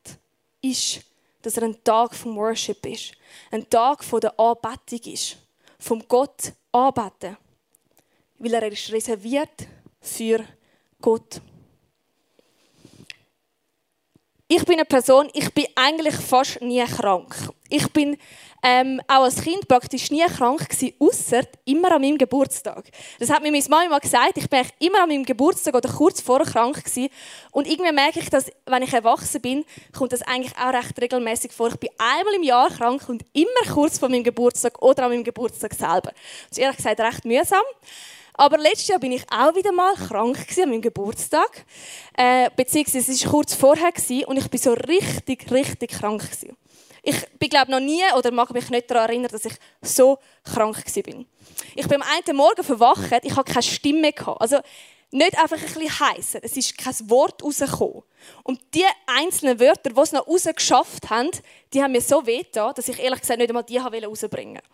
ist, 0.62 1.00
dass 1.42 1.56
er 1.56 1.64
ein 1.64 1.82
Tag 1.82 2.14
vom 2.14 2.36
Worship 2.36 2.86
ist. 2.86 3.12
Ein 3.50 3.68
Tag 3.68 4.04
von 4.04 4.20
der 4.20 4.38
Anbetung 4.38 5.12
ist. 5.12 5.36
Vom 5.78 6.06
Gott 6.06 6.52
anbeten. 6.70 7.36
Weil 8.38 8.54
er 8.54 8.70
ist 8.70 8.92
reserviert 8.92 9.66
für 10.00 10.44
Gott 11.00 11.40
ich 14.48 14.64
bin 14.64 14.74
eine 14.76 14.84
Person, 14.84 15.28
ich 15.32 15.52
bin 15.52 15.66
eigentlich 15.74 16.14
fast 16.14 16.60
nie 16.62 16.84
krank. 16.84 17.34
Ich 17.68 17.92
bin 17.92 18.16
ähm, 18.62 19.00
auch 19.08 19.24
als 19.24 19.42
Kind 19.42 19.66
praktisch 19.66 20.10
nie 20.10 20.24
krank 20.24 20.68
gewesen, 20.68 20.94
ausser 21.00 21.42
immer 21.64 21.92
an 21.92 22.00
meinem 22.00 22.16
Geburtstag. 22.16 22.84
Das 23.18 23.28
hat 23.28 23.42
mir 23.42 23.50
meine 23.50 23.64
Mama 23.68 23.88
mal 23.88 23.98
gesagt, 23.98 24.36
ich 24.36 24.48
bin 24.48 24.64
immer 24.78 25.02
an 25.02 25.08
meinem 25.08 25.24
Geburtstag 25.24 25.74
oder 25.74 25.88
kurz 25.88 26.20
vorher 26.20 26.46
krank 26.46 26.76
gewesen. 26.84 27.08
Und 27.50 27.66
irgendwie 27.66 27.92
merke 27.92 28.20
ich, 28.20 28.30
dass, 28.30 28.50
wenn 28.66 28.82
ich 28.82 28.92
erwachsen 28.92 29.40
bin, 29.40 29.64
kommt 29.96 30.12
das 30.12 30.22
eigentlich 30.22 30.56
auch 30.56 30.72
recht 30.72 31.00
regelmäßig 31.00 31.52
vor. 31.52 31.68
Ich 31.68 31.76
bin 31.76 31.90
einmal 31.98 32.34
im 32.34 32.44
Jahr 32.44 32.70
krank 32.70 33.08
und 33.08 33.24
immer 33.32 33.74
kurz 33.74 33.98
vor 33.98 34.08
meinem 34.08 34.24
Geburtstag 34.24 34.80
oder 34.80 35.04
an 35.04 35.10
meinem 35.10 35.24
Geburtstag 35.24 35.74
selber. 35.74 36.12
Das 36.48 36.52
ist 36.52 36.58
ehrlich 36.58 36.76
gesagt 36.76 37.00
recht 37.00 37.24
mühsam. 37.24 37.62
Aber 38.38 38.58
letztes 38.58 38.88
Jahr 38.88 38.98
bin 38.98 39.12
ich 39.12 39.24
auch 39.30 39.54
wieder 39.54 39.72
mal 39.72 39.94
krank 39.94 40.46
an 40.62 40.68
meinem 40.68 40.82
Geburtstag. 40.82 41.64
Äh, 42.16 42.50
beziehungsweise 42.54 43.12
es 43.12 43.24
war 43.24 43.32
kurz 43.32 43.54
vorher 43.54 43.92
und 44.26 44.36
ich 44.36 44.50
bin 44.50 44.60
so 44.60 44.72
richtig, 44.72 45.50
richtig 45.50 45.92
krank. 45.92 46.22
Gewesen. 46.22 46.56
Ich 47.02 47.16
bin 47.38 47.48
glaube 47.48 47.70
noch 47.70 47.80
nie 47.80 48.02
oder 48.16 48.30
mag 48.32 48.52
mich 48.52 48.68
nicht 48.68 48.90
daran 48.90 49.08
erinnern, 49.08 49.30
dass 49.30 49.44
ich 49.44 49.54
so 49.80 50.18
krank 50.44 50.84
bin. 50.94 51.26
Ich 51.74 51.86
bin 51.88 52.02
am 52.02 52.08
einen 52.08 52.36
Morgen 52.36 52.64
verwacht, 52.64 53.12
ich 53.22 53.36
hatte 53.36 53.52
keine 53.52 53.62
Stimme 53.62 54.12
gehabt. 54.12 54.40
Also 54.40 54.58
nicht 55.12 55.38
einfach 55.38 55.56
ein 55.56 55.62
bisschen 55.62 56.00
heiß. 56.00 56.34
Es 56.42 56.56
ist 56.56 56.76
kein 56.76 56.94
Wort 57.08 57.42
rausgekommen. 57.42 58.02
Und 58.42 58.60
die 58.74 58.84
einzelnen 59.06 59.60
Wörter, 59.60 59.90
die 59.90 60.00
es 60.00 60.12
noch 60.12 60.26
rausgeschafft 60.26 61.08
haben, 61.08 61.30
die 61.72 61.82
haben 61.82 61.92
mir 61.92 62.00
so 62.00 62.26
weh 62.26 62.44
dass 62.52 62.88
ich 62.88 62.98
ehrlich 62.98 63.20
gesagt 63.20 63.38
nicht 63.38 63.48
einmal 63.48 63.64
die 63.64 63.78
rausbringen 63.78 64.56
wollte. 64.56 64.68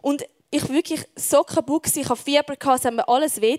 Und 0.00 0.26
ich 0.52 0.68
wirklich 0.68 1.02
so 1.16 1.42
kaputt, 1.42 1.96
ich 1.96 2.08
hatte 2.08 2.22
Fieber, 2.22 2.54
es 2.74 2.84
hat 2.84 2.94
mir 2.94 3.08
alles 3.08 3.40
weh 3.40 3.58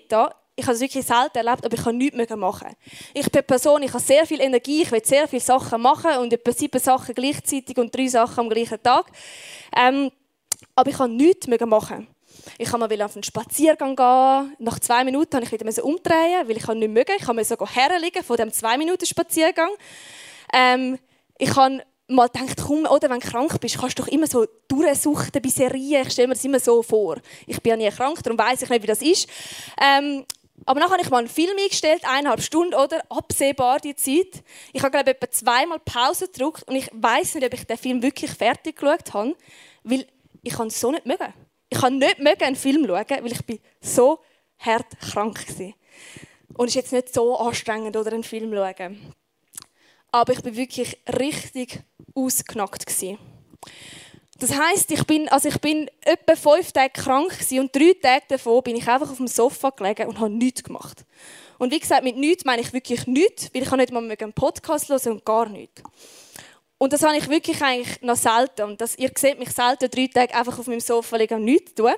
Ich 0.56 0.64
habe 0.64 0.74
es 0.74 0.80
wirklich 0.80 1.04
selten 1.04 1.38
erlebt, 1.38 1.66
aber 1.66 1.74
ich 1.74 1.82
kann 1.82 1.98
nichts 1.98 2.16
mehr 2.16 2.36
machen. 2.36 2.68
Ich 3.12 3.24
bin 3.24 3.32
eine 3.34 3.42
Person, 3.42 3.82
ich 3.82 3.92
habe 3.92 4.02
sehr 4.02 4.24
viel 4.24 4.40
Energie, 4.40 4.82
ich 4.82 4.92
will 4.92 5.04
sehr 5.04 5.26
viele 5.26 5.42
Sachen 5.42 5.82
machen 5.82 6.18
und 6.18 6.32
etwa 6.32 6.52
sieben 6.52 6.80
Sachen 6.80 7.12
gleichzeitig 7.12 7.76
und 7.78 7.94
drei 7.94 8.06
Sachen 8.06 8.40
am 8.40 8.48
gleichen 8.48 8.80
Tag. 8.80 9.06
Ähm, 9.76 10.12
aber 10.76 10.90
ich 10.90 10.96
kann 10.96 11.16
nichts 11.16 11.48
mehr 11.48 11.66
machen. 11.66 12.06
Ich 12.58 12.70
kann 12.70 12.78
mal 12.78 13.02
auf 13.02 13.16
einen 13.16 13.24
Spaziergang 13.24 13.96
gehen. 13.96 14.56
Nach 14.60 14.78
zwei 14.78 15.02
Minuten 15.02 15.40
musste 15.40 15.56
ich 15.56 15.66
wieder 15.66 15.84
umdrehen, 15.84 16.46
weil 16.46 16.56
ich 16.56 16.66
nicht 16.66 16.92
mögen. 16.92 17.16
Ich 17.18 17.26
musste 17.26 17.44
sogar 17.44 17.68
herliegen 17.74 18.22
von 18.22 18.36
dem 18.36 18.52
zwei 18.52 18.78
Minuten 18.78 19.06
Spaziergang. 19.06 19.70
Ähm, 20.52 20.98
ich 21.38 21.56
habe 21.56 21.82
mal 22.08 22.28
gedacht, 22.28 22.58
komm, 22.66 22.86
oder 22.86 23.08
wenn 23.10 23.20
du 23.20 23.28
krank 23.28 23.58
bist, 23.60 23.78
kannst 23.78 23.98
du 23.98 24.02
doch 24.02 24.08
immer 24.10 24.26
so 24.26 24.46
durchsuchten 24.68 25.40
bei 25.40 25.48
Serien. 25.48 26.06
Ich 26.06 26.12
stelle 26.12 26.28
mir 26.28 26.34
das 26.34 26.44
immer 26.44 26.60
so 26.60 26.82
vor. 26.82 27.16
Ich 27.46 27.60
bin 27.62 27.70
ja 27.70 27.76
nie 27.76 27.96
krank, 27.96 28.22
darum 28.22 28.38
weiß 28.38 28.62
ich 28.62 28.68
nicht, 28.68 28.82
wie 28.82 28.86
das 28.86 29.02
ist. 29.02 29.28
Ähm, 29.80 30.24
aber 30.66 30.80
dann 30.80 30.90
habe 30.90 31.02
ich 31.02 31.10
mal 31.10 31.18
einen 31.18 31.28
Film 31.28 31.56
eingestellt, 31.58 32.04
eineinhalb 32.04 32.40
Stunden, 32.40 32.74
oder? 32.74 33.02
Absehbar 33.10 33.80
die 33.80 33.94
Zeit. 33.94 34.42
Ich 34.72 34.82
habe, 34.82 34.90
glaube 34.92 35.10
ich, 35.10 35.16
etwa 35.16 35.30
zweimal 35.30 35.78
Pause 35.80 36.28
gedrückt 36.28 36.62
und 36.68 36.76
ich 36.76 36.88
weiß 36.92 37.34
nicht, 37.34 37.46
ob 37.46 37.54
ich 37.54 37.64
den 37.64 37.76
Film 37.76 38.02
wirklich 38.02 38.30
fertig 38.30 38.76
geschaut 38.76 39.12
habe, 39.12 39.36
weil 39.82 40.06
ich 40.42 40.58
es 40.58 40.80
so 40.80 40.90
nicht 40.90 41.06
mögen. 41.06 41.34
Ich 41.68 41.80
kann 41.80 41.98
nicht 41.98 42.18
mögen 42.18 42.44
einen 42.44 42.56
Film 42.56 42.86
schauen, 42.86 43.04
weil 43.08 43.32
ich 43.32 43.44
bin 43.44 43.58
so 43.80 44.20
hart 44.58 44.98
krank 45.00 45.44
war. 45.58 45.72
Und 46.56 46.68
es 46.68 46.70
ist 46.70 46.74
jetzt 46.76 46.92
nicht 46.92 47.12
so 47.12 47.36
anstrengend, 47.36 47.96
oder 47.96 48.12
einen 48.12 48.22
Film 48.22 48.52
schauen. 48.54 49.14
Aber 50.14 50.32
ich 50.32 50.42
bin 50.42 50.54
wirklich 50.54 50.96
richtig 51.18 51.80
ausgenockt. 52.14 52.84
Das 54.38 54.56
heißt, 54.56 54.92
ich 54.92 55.04
bin, 55.08 55.28
also 55.28 55.48
ich 55.48 55.60
bin 55.60 55.90
etwa 56.02 56.36
fünf 56.36 56.70
Tage 56.70 56.92
krank 56.92 57.36
und 57.50 57.74
drei 57.74 57.96
Tage 58.00 58.22
davon 58.28 58.62
bin 58.62 58.76
ich 58.76 58.86
einfach 58.86 59.10
auf 59.10 59.16
dem 59.16 59.26
Sofa 59.26 59.70
gelegen 59.70 60.06
und 60.06 60.20
habe 60.20 60.30
nichts 60.30 60.62
gemacht. 60.62 61.04
Und 61.58 61.72
wie 61.72 61.80
gesagt, 61.80 62.04
mit 62.04 62.16
nichts 62.16 62.44
meine 62.44 62.62
ich 62.62 62.72
wirklich 62.72 63.08
nichts, 63.08 63.52
weil 63.52 63.64
ich 63.64 63.70
nicht 63.72 63.90
mal 63.90 64.08
einen 64.08 64.32
Podcast 64.32 64.88
hören 64.88 65.14
und 65.14 65.24
gar 65.24 65.48
nichts. 65.48 65.82
Und 66.78 66.92
das 66.92 67.02
habe 67.02 67.16
ich 67.16 67.28
wirklich 67.28 67.60
eigentlich 67.60 68.00
noch 68.00 68.14
selten. 68.16 68.62
Und 68.66 68.80
das, 68.80 68.96
ihr 68.96 69.10
seht 69.18 69.40
mich 69.40 69.50
selten 69.50 69.90
drei 69.90 70.06
Tage 70.06 70.32
einfach 70.32 70.56
auf 70.56 70.68
meinem 70.68 70.78
Sofa 70.78 71.16
liegen 71.16 71.38
und 71.38 71.44
nichts 71.44 71.74
tun. 71.74 71.94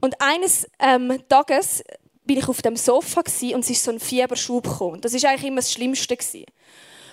Und 0.00 0.20
eines 0.20 0.68
ähm, 0.80 1.22
Tages 1.28 1.84
bin 2.24 2.38
ich 2.38 2.48
auf 2.48 2.62
dem 2.62 2.76
Sofa 2.76 3.20
und 3.20 3.60
es 3.60 3.70
ist 3.70 3.84
so 3.84 3.92
ein 3.92 4.00
Fieberschub 4.00 4.64
gekommen. 4.64 5.00
Das 5.00 5.14
ist 5.14 5.24
eigentlich 5.24 5.48
immer 5.48 5.60
das 5.60 5.72
Schlimmste 5.72 6.16
gewesen. 6.16 6.46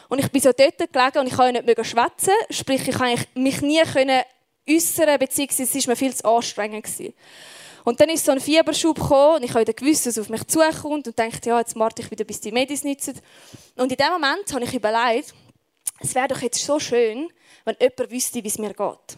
Und 0.10 0.20
ich 0.20 0.30
bin 0.32 0.42
so 0.42 0.52
dort 0.52 0.78
gelegen 0.78 1.20
und 1.20 1.28
ich 1.28 1.34
konnte 1.34 1.64
nicht 1.64 1.86
schwätzen. 1.86 2.34
Sprich, 2.50 2.88
ich 2.88 2.96
konnte 2.96 3.26
mich 3.36 3.62
nie 3.62 3.82
äußern, 4.68 5.20
beziehungsweise 5.20 5.78
es 5.78 5.88
war 5.88 5.92
mir 5.92 5.96
viel 5.96 6.16
zu 6.16 6.26
anstrengend. 6.26 6.86
Und 7.86 8.00
dann 8.02 8.10
ist 8.10 8.26
so 8.26 8.32
ein 8.32 8.40
Fieberschub 8.40 9.00
gekommen 9.00 9.38
und 9.38 9.44
ich 9.44 9.54
habe 9.54 9.66
gewusst, 9.74 10.06
dass 10.06 10.18
es 10.18 10.20
auf 10.20 10.30
mich 10.30 10.46
zukommt 10.48 11.08
und 11.08 11.18
dachte, 11.18 11.50
ja, 11.50 11.60
jetzt 11.60 11.76
warte 11.76 12.02
ich 12.02 12.12
wieder, 12.12 12.26
bis 12.26 12.42
die 12.42 12.52
Medis 12.52 12.84
nützen. 12.84 13.20
Und 13.78 13.92
in 13.92 13.98
dem 13.98 14.12
Moment 14.12 14.52
habe 14.52 14.64
ich 14.66 14.74
überlegt, 14.74 15.34
es 16.00 16.14
wäre 16.14 16.28
doch 16.28 16.42
jetzt 16.42 16.64
so 16.64 16.80
schön, 16.80 17.30
wenn 17.66 17.76
jemand 17.80 18.12
wüsste, 18.12 18.44
wie 18.44 18.48
es 18.48 18.58
mir 18.58 18.74
geht. 18.74 19.18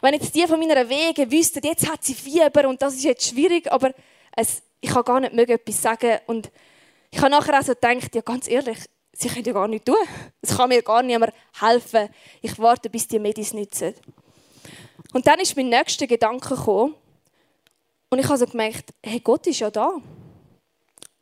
Wenn 0.00 0.14
jetzt 0.14 0.34
die 0.34 0.46
von 0.46 0.60
meiner 0.60 0.88
Wege 0.88 1.30
wüssten, 1.30 1.60
jetzt 1.64 1.90
hat 1.90 2.04
sie 2.04 2.14
Fieber 2.14 2.68
und 2.68 2.80
das 2.80 2.94
ist 2.94 3.04
jetzt 3.04 3.28
schwierig, 3.28 3.70
aber 3.70 3.92
es, 4.36 4.62
ich 4.80 4.90
kann 4.90 5.04
gar 5.04 5.20
nicht 5.20 5.50
etwas 5.50 5.82
sagen. 5.82 6.18
Und 6.26 6.50
ich 7.10 7.18
habe 7.18 7.30
nachher 7.30 7.58
auch 7.58 7.64
so 7.64 7.74
gedacht, 7.74 8.14
ja, 8.14 8.20
ganz 8.20 8.48
ehrlich, 8.48 8.78
sie 9.18 9.28
können 9.28 9.44
ja 9.44 9.52
gar 9.52 9.68
nichts 9.68 9.84
tun. 9.84 9.96
Es 10.40 10.56
kann 10.56 10.68
mir 10.68 10.82
gar 10.82 11.02
niemand 11.02 11.32
helfen. 11.60 12.08
Ich 12.42 12.58
warte, 12.58 12.90
bis 12.90 13.08
die 13.08 13.18
Medis 13.18 13.52
nützen. 13.52 13.94
Und 15.12 15.26
dann 15.26 15.40
ist 15.40 15.56
mein 15.56 15.68
nächster 15.68 16.06
Gedanke 16.06 16.54
gekommen. 16.54 16.94
Und 18.10 18.18
ich 18.18 18.26
habe 18.26 18.38
so 18.38 18.46
gemerkt, 18.46 18.92
hey, 19.04 19.20
Gott 19.20 19.46
ist 19.46 19.60
ja 19.60 19.70
da. 19.70 19.96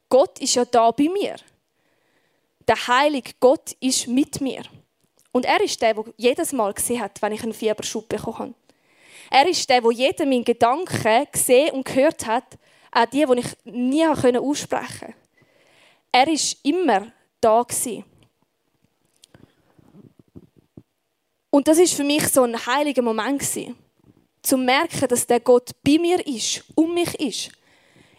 Gott 0.08 0.38
ist 0.40 0.54
ja 0.54 0.64
da 0.64 0.90
bei 0.90 1.08
mir. 1.08 1.36
Der 2.66 2.86
heilige 2.86 3.32
Gott 3.40 3.72
ist 3.80 4.06
mit 4.06 4.40
mir. 4.40 4.62
Und 5.32 5.44
er 5.44 5.60
ist 5.60 5.80
der, 5.82 5.94
der 5.94 6.04
jedes 6.16 6.52
Mal 6.52 6.72
gesehen 6.72 7.00
hat, 7.00 7.20
wenn 7.20 7.32
ich 7.32 7.42
einen 7.42 7.52
Fieberschub 7.52 8.08
bekommen 8.08 8.38
habe. 8.38 8.54
Er 9.30 9.48
ist 9.48 9.68
der, 9.68 9.80
der 9.80 9.90
jeden 9.90 10.28
meinen 10.28 10.44
Gedanken 10.44 11.26
gesehen 11.32 11.72
und 11.72 11.84
gehört 11.84 12.26
hat, 12.26 12.44
auch 12.92 13.06
die, 13.06 13.24
die 13.26 13.40
ich 13.40 13.64
nie 13.64 14.06
aussprechen 14.06 14.98
konnte. 15.00 15.14
Er 16.12 16.28
ist 16.28 16.64
immer 16.64 17.08
da 17.44 17.62
gewesen. 17.62 18.04
Und 21.50 21.68
das 21.68 21.78
ist 21.78 21.94
für 21.94 22.02
mich 22.02 22.26
so 22.28 22.42
ein 22.42 22.66
heiliger 22.66 23.02
Moment 23.02 23.40
gewesen, 23.40 23.76
zu 24.42 24.56
merken, 24.56 25.06
dass 25.08 25.26
der 25.26 25.40
Gott 25.40 25.70
bei 25.84 25.98
mir 25.98 26.26
ist, 26.26 26.64
um 26.74 26.92
mich 26.92 27.14
ist. 27.20 27.52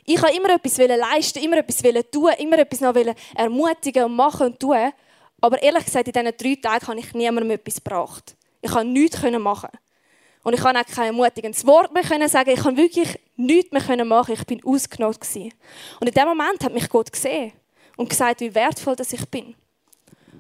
Ich 0.06 0.22
habe 0.22 0.34
immer 0.34 0.52
etwas 0.52 0.78
leisten, 0.78 1.44
immer 1.44 1.58
etwas 1.58 1.82
tun, 2.12 2.30
immer 2.38 2.60
etwas 2.60 2.80
noch 2.80 2.96
ermutigen 3.36 4.06
und 4.06 4.16
machen 4.16 4.48
und 4.48 4.60
tun. 4.60 4.94
Aber 5.42 5.62
ehrlich 5.62 5.86
gesagt, 5.86 6.08
in 6.08 6.14
diesen 6.14 6.38
drei 6.38 6.56
Tagen 6.62 6.88
habe 6.88 7.00
ich 7.00 7.14
niemandem 7.14 7.52
etwas 7.52 7.76
gebracht. 7.76 8.36
Ich 8.62 8.72
konnte 8.72 8.88
nichts 8.88 9.22
machen. 9.22 9.70
Und 10.44 10.54
ich 10.54 10.62
konnte 10.62 10.80
auch 10.80 10.86
kein 10.86 11.08
ermutigendes 11.08 11.66
Wort 11.66 11.92
mehr 11.92 12.30
sagen. 12.30 12.52
Ich 12.52 12.62
konnte 12.62 12.82
wirklich 12.82 13.20
nichts 13.36 13.72
mehr 13.72 14.06
machen. 14.06 14.34
Ich 14.34 14.46
bin 14.46 14.64
ausgenutzt. 14.64 15.36
Und 15.36 16.08
in 16.08 16.14
dem 16.14 16.28
Moment 16.28 16.64
hat 16.64 16.74
mich 16.74 16.88
Gott 16.88 17.12
gesehen 17.12 17.52
und 17.98 18.10
gesagt, 18.10 18.42
wie 18.42 18.54
wertvoll 18.54 18.96
dass 18.96 19.14
ich 19.14 19.26
bin. 19.30 19.56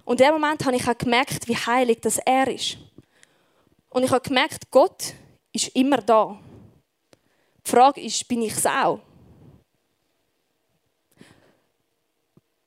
Und 0.03 0.21
in 0.21 0.27
dem 0.27 0.33
Moment 0.33 0.63
habe 0.65 0.75
ich 0.75 0.87
auch 0.87 0.97
gemerkt, 0.97 1.47
wie 1.47 1.55
heilig 1.55 1.99
das 2.01 2.19
er 2.19 2.47
ist. 2.47 2.77
Und 3.89 4.03
ich 4.03 4.11
habe 4.11 4.27
gemerkt, 4.27 4.69
Gott 4.71 5.13
ist 5.51 5.69
immer 5.69 5.97
da. 5.97 6.37
Die 7.65 7.71
Frage 7.71 8.01
ist, 8.01 8.27
bin 8.27 8.41
ich 8.41 8.53
es 8.53 8.65
auch? 8.65 8.99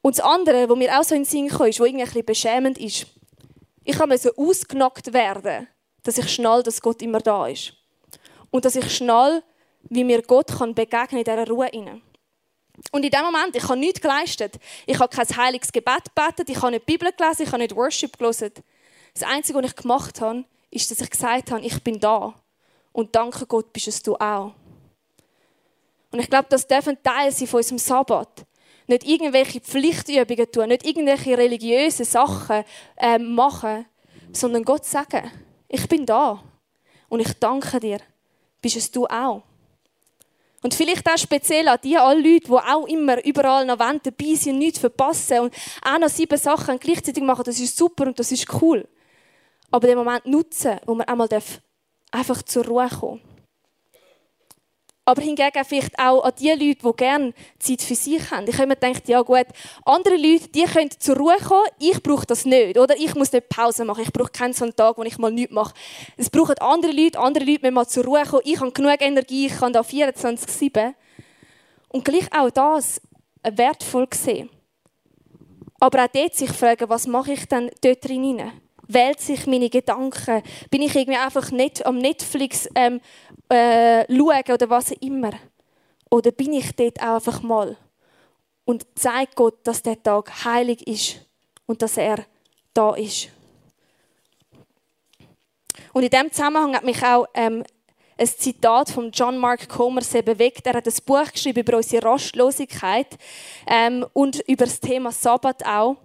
Und 0.00 0.16
das 0.18 0.24
andere, 0.24 0.68
was 0.68 0.76
mir 0.76 0.98
auch 0.98 1.04
so 1.04 1.14
in 1.14 1.22
den 1.22 1.28
Sinn 1.28 1.48
kam, 1.48 1.66
ist, 1.66 1.80
was 1.80 1.86
irgendwie 1.86 2.22
beschämend 2.22 2.78
ist, 2.78 3.06
ich 3.84 3.96
so 3.96 4.34
ausgenockt 4.36 5.12
werden, 5.12 5.68
dass 6.02 6.18
ich 6.18 6.28
schnall, 6.32 6.62
dass 6.62 6.80
Gott 6.80 7.02
immer 7.02 7.20
da 7.20 7.46
ist. 7.46 7.74
Und 8.50 8.64
dass 8.64 8.76
ich 8.76 8.94
schnall, 8.94 9.42
wie 9.82 10.04
mir 10.04 10.22
Gott 10.22 10.48
kann 10.48 10.70
in 10.70 10.74
dieser 11.24 11.46
Ruhe. 11.46 11.68
Rein. 11.72 12.02
Und 12.92 13.04
in 13.04 13.10
dem 13.10 13.22
Moment, 13.22 13.54
ich 13.54 13.64
habe 13.64 13.78
nichts 13.78 14.00
geleistet. 14.00 14.54
Ich 14.86 14.98
habe 14.98 15.14
kein 15.14 15.36
heiliges 15.36 15.72
Gebet 15.72 16.04
gebetet, 16.14 16.48
ich 16.48 16.56
habe 16.56 16.70
nicht 16.70 16.88
die 16.88 16.92
Bibel 16.92 17.12
gelesen, 17.12 17.42
ich 17.42 17.48
habe 17.48 17.58
nicht 17.58 17.74
Worship 17.74 18.16
gelesen. 18.18 18.52
Das 19.14 19.22
Einzige, 19.24 19.58
was 19.58 19.70
ich 19.70 19.76
gemacht 19.76 20.20
habe, 20.20 20.44
ist, 20.70 20.90
dass 20.90 21.00
ich 21.00 21.10
gesagt 21.10 21.50
habe, 21.50 21.64
ich 21.64 21.82
bin 21.82 21.98
da. 21.98 22.34
Und 22.92 23.14
danke 23.14 23.46
Gott, 23.46 23.72
bist 23.72 23.88
es 23.88 24.02
du 24.02 24.16
auch. 24.16 24.52
Und 26.10 26.20
ich 26.20 26.30
glaube, 26.30 26.46
das 26.48 26.66
dürfen 26.66 27.02
Teil 27.02 27.30
sein 27.32 27.46
von 27.46 27.58
unserem 27.58 27.78
Sabbat. 27.78 28.46
Nicht 28.86 29.04
irgendwelche 29.04 29.60
Pflichtübungen 29.60 30.50
tun, 30.50 30.68
nicht 30.68 30.86
irgendwelche 30.86 31.36
religiösen 31.36 32.06
Sachen 32.06 32.64
äh, 32.96 33.18
machen, 33.18 33.84
sondern 34.32 34.64
Gott 34.64 34.86
sagen, 34.86 35.30
ich 35.68 35.86
bin 35.88 36.06
da. 36.06 36.42
Und 37.08 37.20
ich 37.20 37.32
danke 37.34 37.80
dir, 37.80 37.98
bist 38.62 38.76
es 38.76 38.90
du 38.90 39.06
auch. 39.06 39.42
Und 40.62 40.74
vielleicht 40.74 41.08
auch 41.08 41.16
speziell 41.16 41.68
an 41.68 41.78
die 41.82 41.96
alle 41.96 42.20
Leute, 42.20 42.48
die 42.48 42.52
auch 42.52 42.86
immer 42.86 43.24
überall 43.24 43.64
noch 43.64 43.78
wollen, 43.78 44.00
dabei 44.02 44.34
sind 44.34 44.58
nichts 44.58 44.80
verpassen 44.80 45.40
und 45.40 45.54
auch 45.82 45.98
noch 45.98 46.08
sieben 46.08 46.38
Sachen 46.38 46.78
gleichzeitig 46.78 47.22
machen, 47.22 47.44
das 47.44 47.60
ist 47.60 47.76
super 47.76 48.06
und 48.06 48.18
das 48.18 48.32
ist 48.32 48.46
cool. 48.60 48.86
Aber 49.70 49.86
den 49.86 49.98
Moment 49.98 50.26
nutzen, 50.26 50.78
wo 50.86 50.94
man 50.94 51.06
einmal 51.06 51.28
einfach 52.10 52.42
zur 52.42 52.66
Ruhe 52.66 52.88
kommen 52.88 53.20
aber 55.08 55.22
hingegen 55.22 55.64
vielleicht 55.64 55.98
auch 55.98 56.22
an 56.22 56.34
die 56.38 56.50
Leute, 56.50 56.86
die 56.86 56.92
gerne 56.94 57.32
Zeit 57.58 57.80
für 57.80 57.94
sich 57.94 58.30
haben. 58.30 58.46
Ich 58.46 58.58
habe 58.58 58.66
mir 58.66 58.76
gedacht, 58.76 59.08
ja 59.08 59.22
gut, 59.22 59.46
andere 59.86 60.16
Leute, 60.16 60.48
die 60.48 60.64
können 60.64 60.90
zur 60.98 61.16
Ruhe 61.16 61.36
kommen, 61.38 61.64
ich 61.78 62.02
brauche 62.02 62.26
das 62.26 62.44
nicht. 62.44 62.76
Oder 62.76 62.94
ich 62.94 63.14
muss 63.14 63.32
nicht 63.32 63.48
Pause 63.48 63.86
machen, 63.86 64.02
ich 64.02 64.12
brauche 64.12 64.30
keinen 64.30 64.52
so 64.52 64.66
einen 64.66 64.76
Tag, 64.76 64.98
wo 64.98 65.02
ich 65.04 65.16
mal 65.16 65.32
nichts 65.32 65.54
mache. 65.54 65.72
Es 66.18 66.28
brauchen 66.28 66.58
andere 66.58 66.92
Leute, 66.92 67.18
andere 67.18 67.44
Leute 67.44 67.62
müssen 67.62 67.74
mal 67.74 67.88
zur 67.88 68.04
Ruhe 68.04 68.22
kommen. 68.24 68.42
Ich 68.44 68.60
habe 68.60 68.70
genug 68.70 69.00
Energie, 69.00 69.46
ich 69.46 69.58
kann 69.58 69.72
da 69.72 69.80
24-7. 69.80 70.92
Und 71.88 72.04
gleich 72.04 72.30
auch 72.30 72.50
das 72.50 73.00
wertvoll 73.42 74.08
sehen. 74.12 74.50
Aber 75.80 76.04
auch 76.04 76.08
dort 76.12 76.34
sich 76.34 76.50
fragen, 76.50 76.90
was 76.90 77.06
mache 77.06 77.32
ich 77.32 77.48
denn 77.48 77.70
dort 77.80 78.06
drin? 78.06 78.52
Wählt 78.88 79.20
sich 79.20 79.46
meine 79.46 79.68
Gedanken? 79.68 80.42
Bin 80.70 80.82
ich 80.82 80.96
irgendwie 80.96 81.18
einfach 81.18 81.50
nicht 81.50 81.84
am 81.84 81.98
Netflix 81.98 82.68
ähm, 82.74 83.00
äh, 83.50 84.04
schauen 84.06 84.54
oder 84.54 84.70
was 84.70 84.92
immer? 84.92 85.32
Oder 86.10 86.30
bin 86.30 86.54
ich 86.54 86.74
dort 86.74 87.00
auch 87.00 87.16
einfach 87.16 87.42
mal 87.42 87.76
und 88.64 88.86
zeige 88.94 89.30
Gott, 89.34 89.58
dass 89.64 89.82
der 89.82 90.02
Tag 90.02 90.44
heilig 90.44 90.86
ist 90.86 91.26
und 91.66 91.82
dass 91.82 91.98
er 91.98 92.24
da 92.72 92.94
ist? 92.94 93.28
Und 95.92 96.02
in 96.02 96.10
diesem 96.10 96.32
Zusammenhang 96.32 96.74
hat 96.74 96.84
mich 96.84 97.02
auch 97.04 97.26
ähm, 97.34 97.64
ein 98.16 98.26
Zitat 98.26 98.90
von 98.90 99.10
John 99.10 99.38
Mark 99.38 99.68
Comer 99.68 100.02
sehr 100.02 100.22
bewegt. 100.22 100.66
Er 100.66 100.74
hat 100.74 100.86
ein 100.86 100.94
Buch 101.04 101.30
geschrieben 101.30 101.60
über 101.60 101.76
unsere 101.76 102.04
Rastlosigkeit 102.04 103.18
ähm, 103.66 104.04
und 104.12 104.40
über 104.48 104.64
das 104.64 104.80
Thema 104.80 105.12
Sabbat 105.12 105.64
auch. 105.66 105.96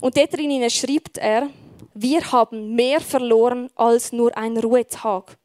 Und 0.00 0.16
dort 0.16 0.36
drin 0.36 0.68
schreibt 0.70 1.18
er, 1.18 1.48
wir 1.94 2.32
haben 2.32 2.74
mehr 2.74 3.00
verloren 3.00 3.70
als 3.74 4.12
nur 4.12 4.36
ein 4.36 4.56
Ruhetag. 4.56 5.36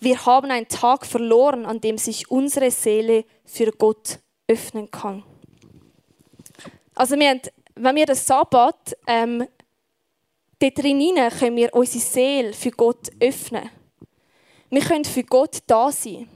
Wir 0.00 0.26
haben 0.26 0.50
einen 0.50 0.68
Tag 0.68 1.06
verloren, 1.06 1.64
an 1.64 1.80
dem 1.80 1.98
sich 1.98 2.30
unsere 2.30 2.70
Seele 2.70 3.24
für 3.44 3.70
Gott 3.72 4.18
öffnen 4.48 4.90
kann. 4.90 5.22
Also 6.94 7.18
wir 7.18 7.30
haben, 7.30 7.40
wenn 7.74 7.96
wir 7.96 8.06
das 8.06 8.26
Sabbat, 8.26 8.96
ähm, 9.06 9.46
dort 10.58 10.78
drinnen 10.78 11.30
können 11.30 11.56
wir 11.56 11.74
unsere 11.74 12.04
Seele 12.04 12.52
für 12.52 12.70
Gott 12.70 13.10
öffnen. 13.20 13.70
Wir 14.70 14.82
können 14.82 15.04
für 15.04 15.24
Gott 15.24 15.58
da 15.66 15.92
sein. 15.92 16.28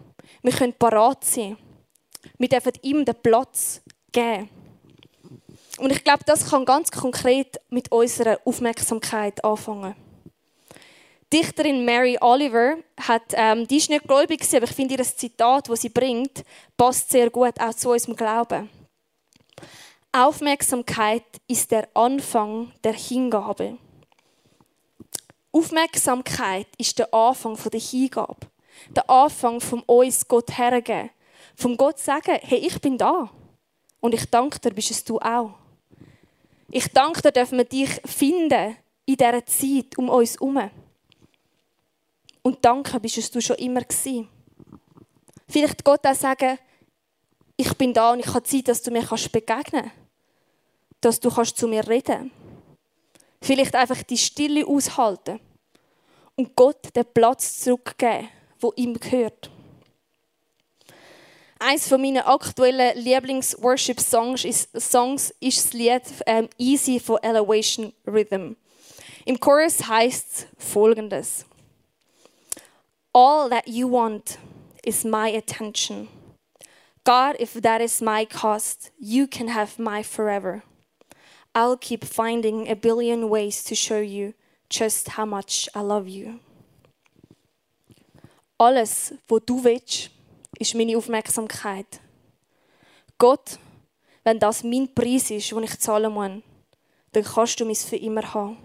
Wir 0.42 0.52
können 0.52 0.72
parat 0.72 1.24
sein. 1.24 1.56
Wir 2.38 2.48
dürfen 2.48 2.72
ihm 2.82 3.04
den 3.04 3.14
Platz 3.22 3.82
geben. 4.12 4.48
Und 5.80 5.90
ich 5.92 6.04
glaube, 6.04 6.24
das 6.26 6.50
kann 6.50 6.66
ganz 6.66 6.90
konkret 6.90 7.58
mit 7.70 7.90
unserer 7.90 8.38
Aufmerksamkeit 8.44 9.42
anfangen. 9.42 9.96
Dichterin 11.32 11.86
Mary 11.86 12.18
Oliver 12.20 12.76
hat, 13.00 13.22
ähm, 13.32 13.66
die 13.66 13.78
ist 13.78 13.88
nicht 13.88 14.06
gläubig, 14.06 14.46
aber 14.54 14.64
ich 14.64 14.72
finde 14.72 14.96
ihr 14.96 15.02
Zitat, 15.02 15.70
das 15.70 15.80
sie 15.80 15.88
bringt, 15.88 16.44
passt 16.76 17.10
sehr 17.10 17.30
gut 17.30 17.58
auch 17.58 17.72
zu 17.72 17.90
unserem 17.92 18.14
Glauben. 18.14 18.68
Aufmerksamkeit 20.12 21.24
ist 21.48 21.70
der 21.70 21.88
Anfang 21.94 22.72
der 22.84 22.92
Hingabe. 22.92 23.78
Aufmerksamkeit 25.50 26.66
ist 26.76 26.98
der 26.98 27.14
Anfang 27.14 27.56
der 27.72 27.80
Hingabe. 27.80 28.36
Der 28.90 29.08
Anfang 29.08 29.60
vom 29.62 29.82
uns 29.86 30.28
Gott 30.28 30.58
hergeben. 30.58 31.08
Vom 31.56 31.78
Gott 31.78 31.98
sagen, 31.98 32.38
hey, 32.42 32.58
ich 32.58 32.78
bin 32.82 32.98
da. 32.98 33.30
Und 34.00 34.12
ich 34.12 34.28
danke 34.28 34.58
dir, 34.58 34.74
bist 34.74 34.90
es 34.90 35.04
du 35.04 35.18
auch. 35.18 35.59
Ich 36.72 36.88
danke 36.88 37.22
dir, 37.22 37.32
dürfen 37.32 37.58
wir 37.58 37.64
dich 37.64 37.90
finden 38.04 38.76
in 39.04 39.16
dieser 39.16 39.44
Zeit 39.44 39.98
um 39.98 40.08
uns 40.08 40.34
herum. 40.34 40.70
Und 42.42 42.64
danke, 42.64 43.00
bist 43.00 43.34
du 43.34 43.40
schon 43.40 43.56
immer 43.56 43.82
gewesen. 43.82 44.28
Vielleicht 45.48 45.84
Gott 45.84 46.06
auch 46.06 46.14
sagen, 46.14 46.58
ich 47.56 47.74
bin 47.74 47.92
da 47.92 48.12
und 48.12 48.20
ich 48.20 48.28
habe 48.28 48.42
Zeit, 48.44 48.68
dass 48.68 48.82
du 48.82 48.90
mir 48.90 49.02
begegnen 49.02 49.66
kannst. 49.72 49.94
Dass 51.00 51.20
du 51.20 51.30
kannst 51.30 51.56
zu 51.56 51.66
mir 51.66 51.86
reden 51.86 52.30
Vielleicht 53.42 53.74
einfach 53.74 54.02
die 54.02 54.18
Stille 54.18 54.66
aushalten 54.66 55.40
und 56.36 56.54
Gott 56.54 56.94
den 56.94 57.06
Platz 57.12 57.60
zurückgeben, 57.60 58.28
wo 58.60 58.72
ihm 58.76 58.94
gehört. 58.94 59.50
Eines 61.62 61.86
von 61.88 62.00
meinen 62.00 62.22
aktuellen 62.22 62.96
Lieblings-Worship-Songs 62.96 64.46
ist, 64.46 64.70
Songs 64.80 65.30
ist 65.40 65.66
das 65.66 65.72
Lied 65.74 66.02
ähm, 66.24 66.48
Easy 66.56 66.98
von 66.98 67.18
Elevation 67.22 67.92
Rhythm. 68.06 68.56
Im 69.26 69.38
Chorus 69.38 69.86
heißt 69.86 70.26
es 70.56 70.72
folgendes: 70.72 71.44
All 73.12 73.50
that 73.50 73.68
you 73.68 73.90
want 73.90 74.38
is 74.86 75.04
my 75.04 75.36
attention. 75.36 76.08
God, 77.04 77.38
if 77.38 77.52
that 77.60 77.82
is 77.82 78.00
my 78.00 78.24
cost, 78.24 78.90
you 78.98 79.26
can 79.26 79.54
have 79.54 79.78
my 79.78 80.02
forever. 80.02 80.62
I'll 81.54 81.76
keep 81.76 82.06
finding 82.06 82.70
a 82.70 82.74
billion 82.74 83.28
ways 83.28 83.62
to 83.64 83.74
show 83.74 84.00
you 84.00 84.32
just 84.70 85.18
how 85.18 85.26
much 85.26 85.68
I 85.74 85.80
love 85.80 86.08
you. 86.08 86.40
Alles, 88.58 89.12
wo 89.28 89.38
du 89.38 89.62
willst, 89.62 90.08
ist 90.58 90.74
meine 90.74 90.96
Aufmerksamkeit. 90.96 92.00
Gott, 93.18 93.58
wenn 94.24 94.38
das 94.38 94.64
mein 94.64 94.92
Preis 94.94 95.30
ist, 95.30 95.50
den 95.50 95.62
ich 95.62 95.78
zahlen 95.78 96.12
muss, 96.12 96.42
dann 97.12 97.24
kannst 97.24 97.60
du 97.60 97.64
mich 97.64 97.80
für 97.80 97.96
immer 97.96 98.34
haben. 98.34 98.58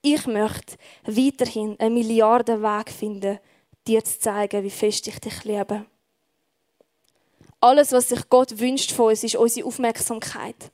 Ich 0.00 0.26
möchte 0.26 0.76
weiterhin 1.04 1.78
einen 1.78 1.94
Milliardenweg 1.94 2.90
finden, 2.90 3.38
dir 3.86 4.04
zu 4.04 4.18
zeigen, 4.18 4.64
wie 4.64 4.70
fest 4.70 5.06
ich 5.06 5.18
dich 5.20 5.44
liebe. 5.44 5.86
Alles, 7.60 7.92
was 7.92 8.08
sich 8.08 8.28
Gott 8.28 8.58
wünscht 8.58 8.90
von 8.90 9.10
uns, 9.10 9.22
ist 9.22 9.36
unsere 9.36 9.66
Aufmerksamkeit. 9.66 10.72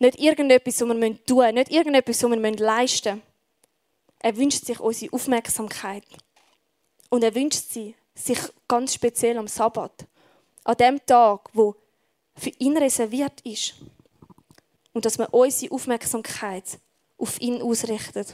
Nicht 0.00 0.18
irgendetwas, 0.18 0.80
was 0.80 0.88
wir 0.88 1.24
tun 1.24 1.36
müssen, 1.36 1.54
nicht 1.54 1.70
irgendetwas, 1.70 2.22
was 2.24 2.30
wir 2.30 2.56
leisten 2.56 3.14
müssen. 3.14 3.22
Er 4.18 4.36
wünscht 4.36 4.64
sich 4.64 4.80
unsere 4.80 5.12
Aufmerksamkeit. 5.12 6.04
Und 7.10 7.22
er 7.22 7.34
wünscht 7.34 7.70
sie 7.70 7.94
sich 8.14 8.38
ganz 8.68 8.94
speziell 8.94 9.38
am 9.38 9.48
Sabbat. 9.48 10.06
An 10.64 10.76
dem 10.76 11.04
Tag, 11.06 11.48
wo 11.52 11.74
für 12.36 12.50
ihn 12.58 12.76
reserviert 12.76 13.40
ist. 13.42 13.74
Und 14.92 15.04
dass 15.04 15.18
wir 15.18 15.32
unsere 15.32 15.74
Aufmerksamkeit 15.74 16.78
auf 17.18 17.40
ihn 17.40 17.62
ausrichten. 17.62 18.26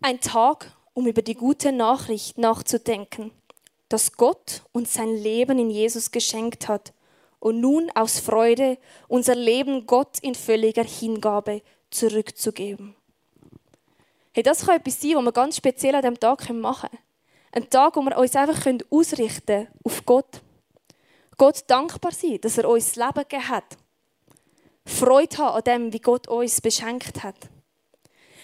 Ein 0.00 0.20
Tag, 0.20 0.74
um 0.94 1.06
über 1.06 1.22
die 1.22 1.34
gute 1.34 1.72
Nachricht 1.72 2.38
nachzudenken 2.38 3.32
das 3.90 4.12
Gott 4.12 4.62
uns 4.72 4.94
sein 4.94 5.14
Leben 5.16 5.58
in 5.58 5.68
Jesus 5.68 6.12
geschenkt 6.12 6.68
hat 6.68 6.94
und 7.40 7.60
nun 7.60 7.90
aus 7.94 8.20
Freude 8.20 8.78
unser 9.08 9.34
Leben 9.34 9.86
Gott 9.86 10.20
in 10.20 10.34
völliger 10.34 10.84
Hingabe 10.84 11.60
zurückzugeben. 11.90 12.94
Hey, 14.32 14.44
das 14.44 14.64
kann 14.64 14.76
etwas 14.76 15.00
sein, 15.00 15.16
was 15.16 15.24
wir 15.24 15.32
ganz 15.32 15.56
speziell 15.56 15.94
an 15.94 16.02
diesem 16.02 16.20
Tag 16.20 16.48
machen 16.50 16.88
können. 16.90 17.02
Ein 17.52 17.68
Tag, 17.68 17.96
wo 17.96 18.02
wir 18.02 18.16
uns 18.16 18.36
einfach 18.36 18.64
ausrichten 18.90 19.44
können 19.46 19.68
auf 19.82 20.04
Gott. 20.06 20.40
Gott 21.36 21.64
dankbar 21.66 22.12
sein, 22.12 22.40
dass 22.40 22.58
er 22.58 22.68
uns 22.68 22.92
das 22.92 22.96
Leben 22.96 23.28
gegeben 23.28 23.48
hat. 23.48 23.76
Freude 24.86 25.38
haben 25.38 25.56
an 25.56 25.64
dem, 25.64 25.92
wie 25.92 25.98
Gott 25.98 26.28
uns 26.28 26.60
beschenkt 26.60 27.24
hat. 27.24 27.36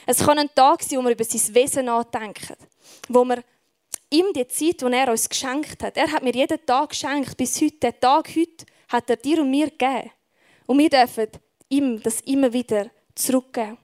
Es 0.06 0.18
kann 0.18 0.38
ein 0.38 0.50
Tag 0.54 0.82
sein, 0.82 0.98
wo 0.98 1.04
wir 1.04 1.12
über 1.12 1.24
sein 1.24 1.54
Wesen 1.54 1.84
nachdenken, 1.84 2.56
wo 3.08 3.24
wir 3.24 3.42
ihm 4.10 4.26
die 4.34 4.46
Zeit, 4.48 4.80
die 4.80 4.92
er 4.92 5.10
uns 5.10 5.28
geschenkt 5.28 5.82
hat. 5.82 5.96
Er 5.96 6.10
hat 6.10 6.22
mir 6.22 6.34
jeden 6.34 6.64
Tag 6.66 6.90
geschenkt, 6.90 7.36
bis 7.36 7.60
heute. 7.60 7.78
Den 7.78 8.00
Tag 8.00 8.28
heute 8.36 8.66
hat 8.88 9.10
er 9.10 9.16
dir 9.16 9.40
und 9.40 9.50
mir 9.50 9.70
gegeben. 9.70 10.10
Und 10.66 10.78
wir 10.78 10.90
dürfen 10.90 11.28
ihm 11.68 12.02
das 12.02 12.20
immer 12.22 12.52
wieder 12.52 12.90
zurückgeben. 13.14 13.78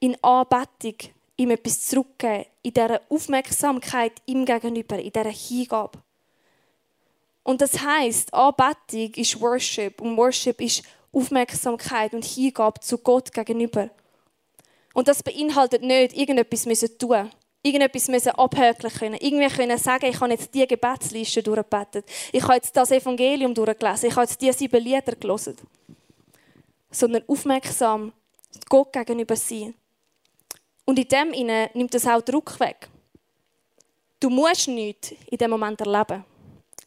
In 0.00 0.16
Anbetung 0.22 0.94
ihm 1.36 1.50
etwas 1.50 1.86
zurückgeben, 1.86 2.46
in 2.62 2.74
dieser 2.74 3.00
Aufmerksamkeit 3.08 4.12
ihm 4.26 4.44
gegenüber, 4.44 4.98
in 4.98 5.12
dieser 5.12 5.30
Hingabe. 5.30 5.98
Und 7.42 7.60
das 7.60 7.80
heißt, 7.80 8.34
Anbetung 8.34 9.14
ist 9.14 9.40
Worship 9.40 10.00
und 10.00 10.16
Worship 10.16 10.60
ist 10.60 10.82
Aufmerksamkeit 11.12 12.12
und 12.12 12.24
Hingabe 12.24 12.80
zu 12.80 12.98
Gott 12.98 13.32
gegenüber. 13.32 13.88
Und 14.94 15.08
das 15.08 15.22
beinhaltet 15.22 15.82
nicht, 15.82 16.16
irgendetwas 16.16 16.66
müssen 16.66 16.98
tun 16.98 17.30
irgendetwas 17.62 18.08
müssen 18.08 18.30
abhökeln 18.30 18.92
können. 18.92 19.18
Irgendwie 19.20 19.48
können 19.48 19.78
sagen, 19.78 20.06
ich 20.06 20.20
habe 20.20 20.32
jetzt 20.32 20.52
diese 20.54 20.66
Gebetsliste 20.66 21.42
durchgebetet. 21.42 22.04
Ich 22.32 22.42
habe 22.42 22.54
jetzt 22.54 22.76
das 22.76 22.90
Evangelium 22.90 23.54
durchgelesen. 23.54 24.08
Ich 24.08 24.16
habe 24.16 24.26
jetzt 24.26 24.40
diese 24.40 24.52
sieben 24.58 24.82
Lieder 24.82 25.14
gelesen. 25.14 25.56
Sondern 26.90 27.24
aufmerksam 27.26 28.12
Gott 28.68 28.92
gegenüber 28.92 29.36
sein. 29.36 29.74
Und 30.88 30.98
in 30.98 31.08
dem 31.08 31.32
Inne 31.34 31.68
nimmt 31.74 31.92
das 31.92 32.06
auch 32.06 32.22
Druck 32.22 32.58
weg. 32.60 32.88
Du 34.20 34.30
musst 34.30 34.68
nichts 34.68 35.12
in 35.26 35.36
dem 35.36 35.50
Moment 35.50 35.78
erleben. 35.82 36.24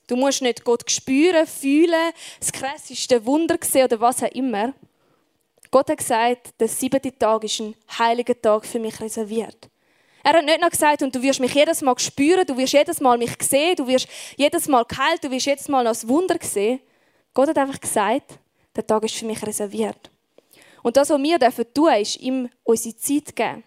Du 0.08 0.16
musst 0.16 0.42
nicht 0.42 0.64
Gott 0.64 0.90
spüren, 0.90 1.46
fühlen, 1.46 2.12
das 2.40 2.52
krasseste 2.52 3.24
Wunder 3.24 3.60
sehen 3.62 3.84
oder 3.84 4.02
was 4.02 4.24
auch 4.24 4.32
immer. 4.32 4.74
Gott 5.70 5.92
hat 5.92 6.00
gesagt, 6.00 6.60
der 6.60 6.68
siebte 6.68 7.16
Tag 7.16 7.44
ist 7.44 7.60
ein 7.60 7.76
heiliger 8.00 8.42
Tag 8.42 8.66
für 8.66 8.80
mich 8.80 9.00
reserviert. 9.00 9.70
Er 10.24 10.34
hat 10.34 10.46
nicht 10.46 10.62
noch 10.62 10.72
gesagt, 10.72 11.04
und 11.04 11.14
du 11.14 11.22
wirst 11.22 11.40
mich 11.40 11.54
jedes 11.54 11.84
Mal 11.84 12.00
spüren, 12.00 12.48
du 12.48 12.58
wirst 12.58 12.74
jedes 12.74 13.00
Mal 13.02 13.20
mich 13.20 13.36
sehen, 13.40 13.76
du 13.76 13.86
wirst 13.86 14.08
jedes 14.36 14.68
Mal 14.68 14.84
geheilt, 14.86 15.24
du 15.24 15.30
wirst 15.30 15.46
jedes 15.46 15.68
Mal 15.68 15.84
noch 15.84 15.92
das 15.92 16.08
Wunder 16.08 16.38
sehen. 16.42 16.80
Gott 17.36 17.50
hat 17.50 17.58
einfach 17.60 17.80
gesagt, 17.80 18.40
der 18.76 18.88
Tag 18.88 19.04
ist 19.04 19.14
für 19.14 19.26
mich 19.26 19.46
reserviert. 19.46 20.10
Und 20.82 20.98
das, 20.98 21.12
was 21.12 21.22
wir 21.22 21.40
tun 21.40 21.54
dürfen, 21.76 22.02
ist 22.02 22.20
ihm 22.20 22.50
unsere 22.64 22.98
Zeit 22.98 23.36
geben. 23.36 23.64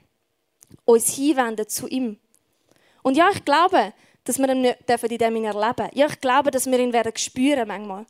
Uns 0.85 1.15
hinwenden 1.15 1.69
zu 1.69 1.89
ihm. 1.89 2.19
Und 3.03 3.17
ja, 3.17 3.31
ich 3.31 3.45
glaube, 3.45 3.93
dass 4.25 4.39
wir 4.39 4.49
ihn 4.49 4.63
nicht 4.63 4.79
in 4.89 5.19
dem 5.19 5.45
erleben 5.45 5.91
Ja, 5.93 6.07
ich 6.07 6.21
glaube, 6.21 6.51
dass 6.51 6.67
wir 6.67 6.79
ihn 6.79 6.93
werden 6.93 7.13
spüren 7.17 7.69
manchmal. 7.69 8.07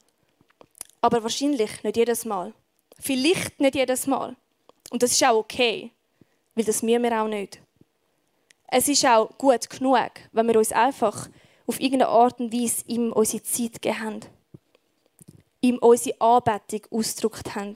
Aber 1.00 1.22
wahrscheinlich 1.22 1.82
nicht 1.82 1.96
jedes 1.96 2.24
Mal. 2.24 2.52
Vielleicht 2.98 3.60
nicht 3.60 3.74
jedes 3.74 4.06
Mal. 4.06 4.36
Und 4.90 5.02
das 5.02 5.12
ist 5.12 5.24
auch 5.24 5.38
okay. 5.38 5.90
Weil 6.54 6.64
das 6.64 6.82
müssen 6.82 7.02
wir 7.02 7.20
auch 7.20 7.28
nicht 7.28 7.60
es 8.76 8.88
ist 8.88 9.06
auch 9.06 9.30
gut 9.38 9.70
genug, 9.70 10.10
wenn 10.32 10.48
wir 10.48 10.58
uns 10.58 10.72
einfach 10.72 11.28
auf 11.66 11.80
irgendeine 11.80 12.08
Art 12.08 12.40
und 12.40 12.52
Weise 12.52 12.82
ihm 12.88 13.12
unsere 13.12 13.40
Zeit 13.44 13.74
gegeben 13.74 14.00
haben. 14.00 14.20
Ihm 15.60 15.78
unsere 15.78 16.20
Anbetung 16.20 16.80
ausgedrückt 16.90 17.54
haben. 17.54 17.74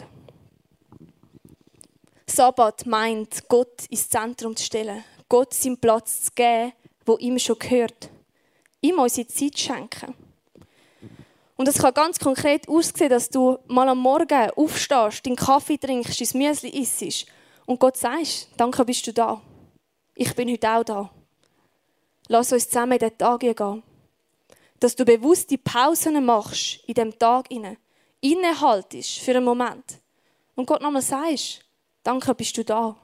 Sabbat 2.31 2.87
meint, 2.87 3.49
Gott 3.49 3.87
ins 3.89 4.09
Zentrum 4.09 4.55
zu 4.55 4.65
stellen, 4.65 5.05
Gott 5.29 5.55
seinen 5.55 5.79
Platz 5.79 6.23
zu 6.25 6.31
geben, 6.35 6.73
wo 7.05 7.17
ihm 7.17 7.39
schon 7.39 7.59
gehört. 7.59 8.11
Ihm 8.81 8.99
unsere 8.99 9.27
Zeit 9.27 9.59
schenken. 9.59 10.15
Und 11.57 11.67
es 11.67 11.79
kann 11.79 11.95
ganz 11.95 12.19
konkret 12.19 12.69
aussehen, 12.69 13.09
dass 13.09 13.29
du 13.29 13.59
mal 13.67 13.89
am 13.89 13.99
Morgen 13.99 14.51
aufstehst, 14.51 15.27
deinen 15.27 15.37
Kaffee 15.37 15.79
trinkst, 15.79 16.21
dein 16.21 16.41
Müsli 16.41 16.69
isst 16.71 17.27
und 17.67 17.81
Gott 17.81 17.97
sagst, 17.97 18.49
danke 18.57 18.85
bist 18.85 19.07
du 19.07 19.13
da 19.13 19.43
ich 20.19 20.35
bin 20.35 20.51
heute 20.51 20.69
auch 20.69 20.85
da. 20.85 21.11
Lass 22.27 22.53
uns 22.53 22.69
zusammen 22.69 22.93
in 22.93 22.99
den 22.99 23.17
Tag 23.17 23.41
gehen. 23.41 23.83
Dass 24.81 24.97
du 24.97 25.05
bewusst 25.05 25.49
die 25.51 25.57
Pausen 25.57 26.25
machst 26.25 26.81
in 26.87 26.95
dem 26.95 27.17
Tag 27.17 27.51
inne, 27.51 27.77
innehaltest 28.21 29.19
für 29.19 29.31
einen 29.31 29.45
Moment 29.45 30.01
und 30.57 30.67
Gott 30.67 30.83
nochmal 30.83 31.03
sagst, 31.03 31.65
danke 32.03 32.35
bist 32.35 32.57
du 32.57 32.65
da. 32.65 32.97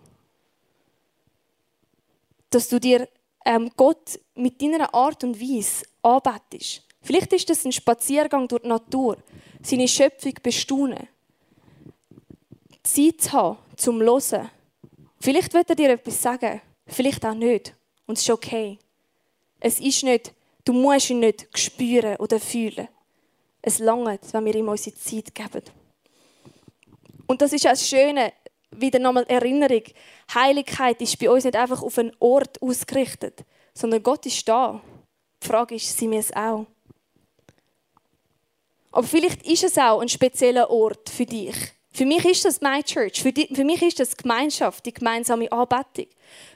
dass 2.55 2.69
du 2.69 2.79
dir 2.79 3.09
ähm, 3.45 3.71
Gott 3.77 4.19
mit 4.37 4.63
deiner 4.63 4.95
Art 4.95 5.25
und 5.25 5.41
Weise 5.41 5.85
anbetest. 6.03 6.83
Vielleicht 7.03 7.33
ist 7.33 7.51
das 7.51 7.65
ein 7.65 7.73
Spaziergang 7.73 8.49
durch 8.49 8.63
die 8.63 8.69
Natur, 8.69 9.19
seine 9.63 9.89
Schöpfung 9.89 10.35
bestaunen. 10.43 11.09
Zeit 12.83 13.21
zu 13.21 13.33
haben, 13.33 13.59
zum 13.77 14.01
Hören. 14.01 14.51
Vielleicht 15.21 15.53
wird 15.53 15.71
er 15.71 15.77
dir 15.77 15.91
etwas 15.91 16.23
sagen, 16.23 16.61
vielleicht 16.87 17.25
auch 17.27 17.35
nicht. 17.35 17.75
Und 18.07 18.19
es 18.19 18.25
ist 18.25 18.31
okay. 18.31 18.79
Es 19.59 19.81
ist 19.81 20.05
nicht, 20.05 20.33
du 20.65 20.73
musst 20.73 21.11
ihn 21.11 21.21
nicht 21.21 21.49
spüren 21.55 22.17
oder 22.17 22.39
fühlen. 22.39 22.89
Es 23.63 23.79
langt, 23.79 24.33
wenn 24.33 24.45
wir 24.45 24.55
ihm 24.55 24.69
unsere 24.69 24.95
Zeit 24.97 25.35
geben. 25.35 25.63
Und 27.27 27.41
das 27.41 27.53
ist 27.53 27.67
auch 27.67 27.71
das 27.71 27.89
Schöne, 27.89 28.33
wieder 28.81 28.99
nochmal 28.99 29.25
Erinnerung. 29.29 29.83
Heiligkeit 30.33 31.01
ist 31.01 31.19
bei 31.19 31.31
uns 31.31 31.45
nicht 31.45 31.57
einfach 31.57 31.83
auf 31.83 31.99
einen 31.99 32.13
Ort 32.19 32.61
ausgerichtet, 32.63 33.45
sondern 33.75 34.03
Gott 34.03 34.27
ist 34.27 34.49
da. 34.49 34.81
Die 35.43 35.47
Frage 35.47 35.75
ist, 35.75 35.97
sind 35.97 36.11
wir 36.11 36.21
es 36.21 36.35
auch? 36.35 36.67
Aber 38.93 39.07
vielleicht 39.07 39.45
ist 39.47 39.65
es 39.65 39.77
auch 39.77 40.01
ein 40.01 40.09
spezieller 40.09 40.71
Ort 40.71 41.11
für 41.11 41.27
dich. 41.27 41.57
Für 41.93 42.07
mich 42.07 42.25
ist 42.25 42.45
das 42.45 42.61
My 42.61 42.83
Church. 42.83 43.23
Für, 43.23 43.33
die, 43.33 43.53
für 43.55 43.65
mich 43.65 43.83
ist 43.83 44.01
das 44.01 44.17
Gemeinschaft, 44.17 44.85
die 44.87 44.93
gemeinsame 44.93 45.51
Anbetung. 45.51 46.07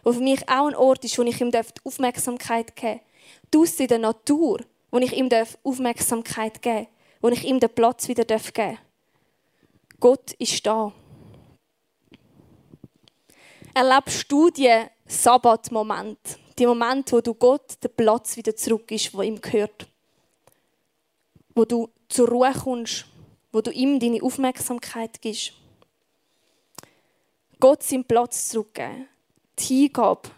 Wo 0.03 0.13
für 0.13 0.21
mich 0.21 0.49
auch 0.49 0.67
ein 0.67 0.75
Ort 0.75 1.05
ist, 1.05 1.19
wo 1.19 1.23
ich 1.23 1.41
ihm 1.41 1.53
Aufmerksamkeit 1.85 2.75
geben 2.75 3.01
darf. 3.01 3.51
Draussen 3.51 3.83
in 3.83 3.89
der 3.89 3.99
Natur, 3.99 4.61
wo 4.91 4.99
ich 4.99 5.17
ihm 5.17 5.29
Aufmerksamkeit 5.63 6.63
geben 6.63 6.85
darf. 6.85 6.87
Wo 7.21 7.29
ich 7.29 7.45
ihm 7.45 7.61
den 7.61 7.71
Platz 7.71 8.09
wieder 8.09 8.25
geben 8.25 8.43
darf. 8.55 8.79
Gott 10.01 10.33
ist 10.39 10.65
da. 10.67 10.93
Erlebst 13.79 14.33
du 14.33 14.51
die 14.51 14.87
Sabbatmomente? 15.07 16.35
Die 16.59 16.67
Momente, 16.67 17.13
wo 17.13 17.21
du 17.21 17.33
Gott 17.33 17.81
den 17.81 17.95
Platz 17.95 18.37
wieder 18.37 18.57
zurück 18.57 18.91
ist, 18.91 19.15
wo 19.15 19.23
ihm 19.23 19.41
gehört. 19.41 19.87
Wo 21.55 21.65
du 21.65 21.89
zur 22.09 22.29
Ruhe 22.29 22.53
kommst, 22.53 23.05
wo 23.53 23.61
du 23.61 23.71
ihm 23.71 24.01
deine 24.01 24.21
Aufmerksamkeit 24.21 25.23
gibst. 25.23 25.53
Gott 27.61 27.85
seinen 27.85 28.03
Platz 28.03 28.49
zurückgeben. 28.49 29.07
Die 29.61 29.83
Hingabe. 29.83 30.29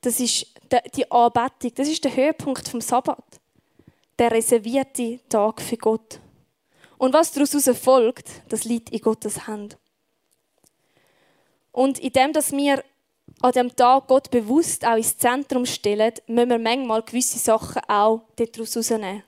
Das 0.00 0.20
ist 0.20 0.46
die 0.94 1.10
Anbetung. 1.10 1.72
Das 1.74 1.88
ist 1.88 2.04
der 2.04 2.14
Höhepunkt 2.14 2.68
vom 2.68 2.80
Sabbat. 2.80 3.40
Der 4.20 4.30
reservierte 4.30 5.18
Tag 5.28 5.60
für 5.60 5.78
Gott. 5.78 6.20
Und 6.96 7.12
was 7.12 7.32
daraus 7.32 7.68
folgt, 7.76 8.30
das 8.48 8.62
liegt 8.62 8.90
in 8.90 9.00
Gottes 9.00 9.48
Hand. 9.48 9.78
Und 11.76 11.98
in 11.98 12.10
dem, 12.10 12.32
dass 12.32 12.52
wir 12.52 12.82
an 13.42 13.52
dem 13.52 13.76
Tag 13.76 14.06
Gott 14.06 14.30
bewusst 14.30 14.86
auch 14.86 14.96
ins 14.96 15.18
Zentrum 15.18 15.66
stellen, 15.66 16.14
müssen 16.26 16.48
wir 16.48 16.58
manchmal 16.58 17.02
gewisse 17.02 17.38
Sachen 17.38 17.82
auch 17.86 18.22
daraus 18.36 18.78
rausnehmen. 18.78 19.22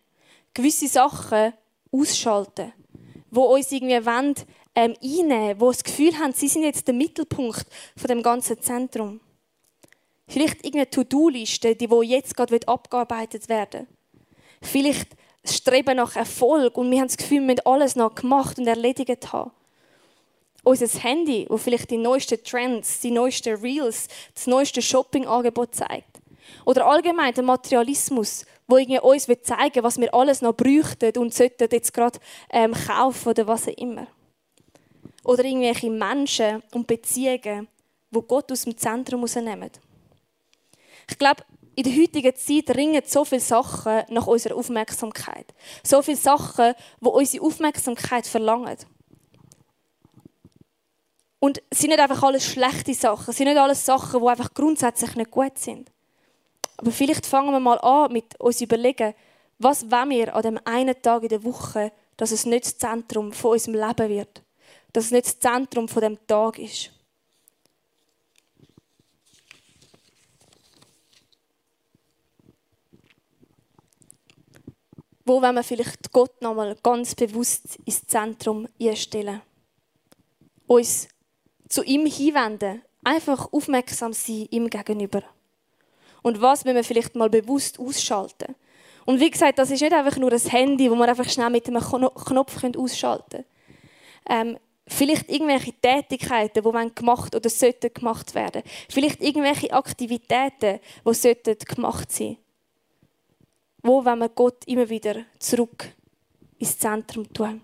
Gewisse 0.55 0.89
Sachen 0.89 1.53
ausschalten, 1.93 2.73
wo 3.31 3.43
uns 3.43 3.71
irgendwie 3.71 4.07
wollen, 4.07 4.35
ähm, 4.75 4.95
einnehmen, 5.03 5.61
wo 5.61 5.71
das 5.71 5.85
Gefühl 5.85 6.19
haben, 6.19 6.33
sie 6.33 6.49
sind 6.49 6.63
jetzt 6.63 6.87
der 6.87 6.95
Mittelpunkt 6.95 7.67
von 7.99 8.09
dem 8.09 8.23
ganzen 8.23 8.59
Zentrum. 8.63 9.21
Vielleicht 10.27 10.65
irgendeine 10.65 10.89
To-Do-Liste, 10.89 11.77
die 11.77 11.87
jetzt 12.05 12.35
gerade 12.35 12.67
abgearbeitet 12.67 13.51
werden. 13.51 13.87
Vielleicht 14.63 15.09
Streben 15.45 15.99
nach 15.99 16.17
Erfolg 16.17 16.79
und 16.79 16.91
wir 16.91 17.01
haben 17.01 17.09
das 17.09 17.19
Gefühl, 17.19 17.41
wir 17.41 17.49
müssen 17.49 17.67
alles 17.67 17.95
noch 17.95 18.15
gemacht 18.15 18.59
und 18.59 18.67
erledigt 18.67 19.35
haben. 19.35 19.51
Unser 20.69 20.87
Handy, 21.03 21.47
wo 21.49 21.57
vielleicht 21.57 21.91
die 21.91 21.97
neuesten 21.97 22.45
Trends, 22.45 23.01
die 23.01 23.11
neuesten 23.11 23.55
Reels, 23.55 24.07
das 24.35 24.47
neueste 24.47 24.83
Shopping-Angebot 24.83 25.75
zeigt. 25.75 26.21
Oder 26.67 26.85
allgemein 26.85 27.33
der 27.33 27.43
Materialismus, 27.43 28.45
wo 28.67 28.77
irgendwie 28.77 29.01
uns 29.01 29.27
zeigen 29.45 29.77
will, 29.77 29.83
was 29.83 29.99
wir 29.99 30.13
alles 30.13 30.43
noch 30.43 30.53
bräuchten 30.53 31.17
und 31.17 31.33
sollten 31.33 31.69
jetzt 31.73 31.95
gerade 31.95 32.19
ähm, 32.51 32.75
kaufen 32.75 33.31
oder 33.31 33.47
was 33.47 33.67
auch 33.67 33.79
immer. 33.79 34.09
Oder 35.25 35.47
irgendwelche 35.47 35.89
Menschen 35.89 36.63
und 36.75 36.87
Beziehungen, 36.87 37.67
wo 38.11 38.21
Gott 38.21 38.53
aus 38.53 38.65
dem 38.65 38.77
Zentrum 38.77 39.23
rausnehmen. 39.23 39.71
Ich 41.09 41.19
glaube, 41.19 41.45
in 41.77 41.85
der 41.85 41.97
heutigen 41.97 42.37
Zeit 42.37 42.77
ringen 42.77 43.03
so 43.07 43.25
viele 43.25 43.41
Sachen 43.41 44.03
nach 44.11 44.27
unserer 44.27 44.57
Aufmerksamkeit. 44.57 45.47
So 45.83 46.03
viele 46.03 46.19
Sachen, 46.19 46.75
die 47.01 47.09
unsere 47.09 47.47
Aufmerksamkeit 47.47 48.27
verlangen. 48.27 48.77
Und 51.41 51.63
es 51.71 51.79
sind 51.79 51.91
nicht 51.91 52.01
einfach 52.01 52.23
alles 52.23 52.45
schlechte 52.45 52.95
Sachen, 52.95 53.31
es 53.31 53.37
sind 53.37 53.47
nicht 53.47 53.59
alles 53.59 53.85
Sachen, 53.85 54.21
die 54.21 54.27
einfach 54.29 54.53
grundsätzlich 54.55 55.15
nicht 55.15 55.31
gut 55.31 55.59
sind. 55.59 55.91
Aber 56.77 56.91
vielleicht 56.91 57.27
fangen 57.27 57.53
wir 57.53 57.61
mal 57.61 57.79
an 57.79 58.13
mit 58.13 58.39
uns 58.41 58.61
überlegen, 58.61 59.15
was 59.59 59.91
wollen 59.91 60.11
wir 60.11 60.35
an 60.35 60.43
dem 60.43 60.61
einen 60.65 61.01
Tag 61.01 61.23
in 61.23 61.29
der 61.29 61.45
Woche, 61.45 61.93
dass 62.17 62.33
es 62.33 62.47
nicht 62.47 62.65
das 62.65 62.79
Zentrum 62.79 63.33
von 63.33 63.53
unserem 63.53 63.75
Leben 63.75 64.09
wird, 64.09 64.43
dass 64.93 65.07
es 65.07 65.11
nicht 65.11 65.27
das 65.27 65.39
Zentrum 65.39 65.89
von 65.89 66.03
dem 66.03 66.27
Tag 66.27 66.59
ist. 66.59 66.91
wo 75.29 75.43
wollen 75.43 75.55
wir 75.57 75.63
vielleicht 75.63 76.11
Gott 76.11 76.41
nochmal 76.41 76.75
ganz 76.83 77.15
bewusst 77.15 77.79
ins 77.85 78.07
Zentrum 78.07 78.67
einstellen. 78.81 79.43
Uns 80.67 81.07
zu 81.69 81.83
ihm 81.83 82.07
hinwenden, 82.07 82.83
einfach 83.05 83.53
aufmerksam 83.53 84.13
sein 84.13 84.49
ihm 84.51 84.69
gegenüber. 84.69 85.23
Und 86.23 86.41
was 86.41 86.65
müssen 86.65 86.77
wir 86.77 86.85
vielleicht 86.85 87.15
mal 87.15 87.31
bewusst 87.31 87.79
ausschalten? 87.79 88.55
Und 89.07 89.21
wie 89.21 89.31
gesagt, 89.31 89.59
das 89.59 89.71
ist 89.71 89.81
nicht 89.81 89.93
einfach 89.93 90.17
nur 90.19 90.33
ein 90.33 90.39
Handy, 90.39 90.91
wo 90.91 90.95
man 90.95 91.09
einfach 91.09 91.29
schnell 91.29 91.51
mit 91.51 91.67
einem 91.67 91.83
Knopf 91.83 92.63
ausschalten 92.77 93.45
können. 94.27 94.55
Ähm, 94.55 94.59
vielleicht 94.87 95.31
irgendwelche 95.31 95.73
Tätigkeiten, 95.73 96.63
die 96.63 96.95
gemacht 96.95 97.35
oder 97.35 97.49
sollten 97.49 97.93
gemacht 97.95 98.35
werden. 98.35 98.63
Vielleicht 98.91 99.23
irgendwelche 99.23 99.73
Aktivitäten, 99.73 100.81
die 101.07 101.15
sollten 101.15 101.57
gemacht 101.59 102.13
sein 102.13 102.37
wo 103.83 104.05
wenn 104.05 104.19
wir 104.19 104.29
Gott 104.29 104.65
immer 104.67 104.89
wieder 104.89 105.25
zurück 105.39 105.89
ins 106.59 106.79
Zentrum 106.79 107.33
tun. 107.33 107.61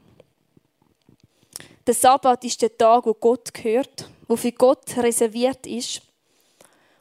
Der 1.86 1.94
Sabbat 1.94 2.44
ist 2.44 2.62
der 2.62 2.76
Tag, 2.76 3.04
wo 3.04 3.12
Gott 3.12 3.52
gehört, 3.52 4.08
wo 4.26 4.36
für 4.36 4.52
Gott 4.52 4.96
reserviert 4.96 5.66
ist. 5.66 6.00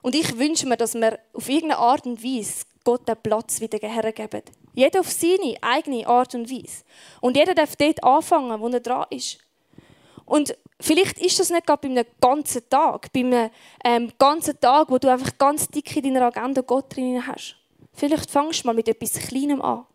Und 0.01 0.15
ich 0.15 0.37
wünsche 0.37 0.67
mir, 0.67 0.75
dass 0.75 0.93
wir 0.93 1.19
auf 1.33 1.47
irgendeine 1.47 1.77
Art 1.77 2.05
und 2.05 2.21
Weise 2.21 2.65
Gott 2.83 3.07
den 3.07 3.15
Platz 3.15 3.61
wieder 3.61 3.79
hergeben. 3.87 4.41
Jeder 4.73 4.99
auf 4.99 5.09
seine 5.09 5.55
eigene 5.61 6.05
Art 6.05 6.35
und 6.35 6.51
Weise. 6.51 6.83
Und 7.21 7.37
jeder 7.37 7.55
darf 7.55 7.77
dort 7.77 8.03
anfangen, 8.03 8.59
wo 8.59 8.67
er 8.67 8.81
dran 8.81 9.05
ist. 9.09 9.37
Und 10.25 10.57
vielleicht 10.81 11.19
ist 11.19 11.39
das 11.39 11.49
nicht 11.49 11.65
gerade 11.65 11.87
bei 11.87 11.93
einem 11.93 12.05
ganzen 12.19 12.67
Tag, 12.69 13.11
bei 13.13 13.21
einem 13.21 13.49
ähm, 13.85 14.11
ganzen 14.17 14.59
Tag, 14.59 14.89
wo 14.89 14.97
du 14.97 15.09
einfach 15.09 15.37
ganz 15.37 15.67
dick 15.69 15.95
in 15.95 16.03
deiner 16.03 16.25
Agenda 16.25 16.61
Gott 16.61 16.93
drin 16.93 17.25
hast. 17.25 17.55
Vielleicht 17.93 18.29
fangst 18.29 18.63
du 18.63 18.67
mal 18.67 18.73
mit 18.73 18.87
etwas 18.89 19.13
Kleinem 19.13 19.61
an. 19.61 19.85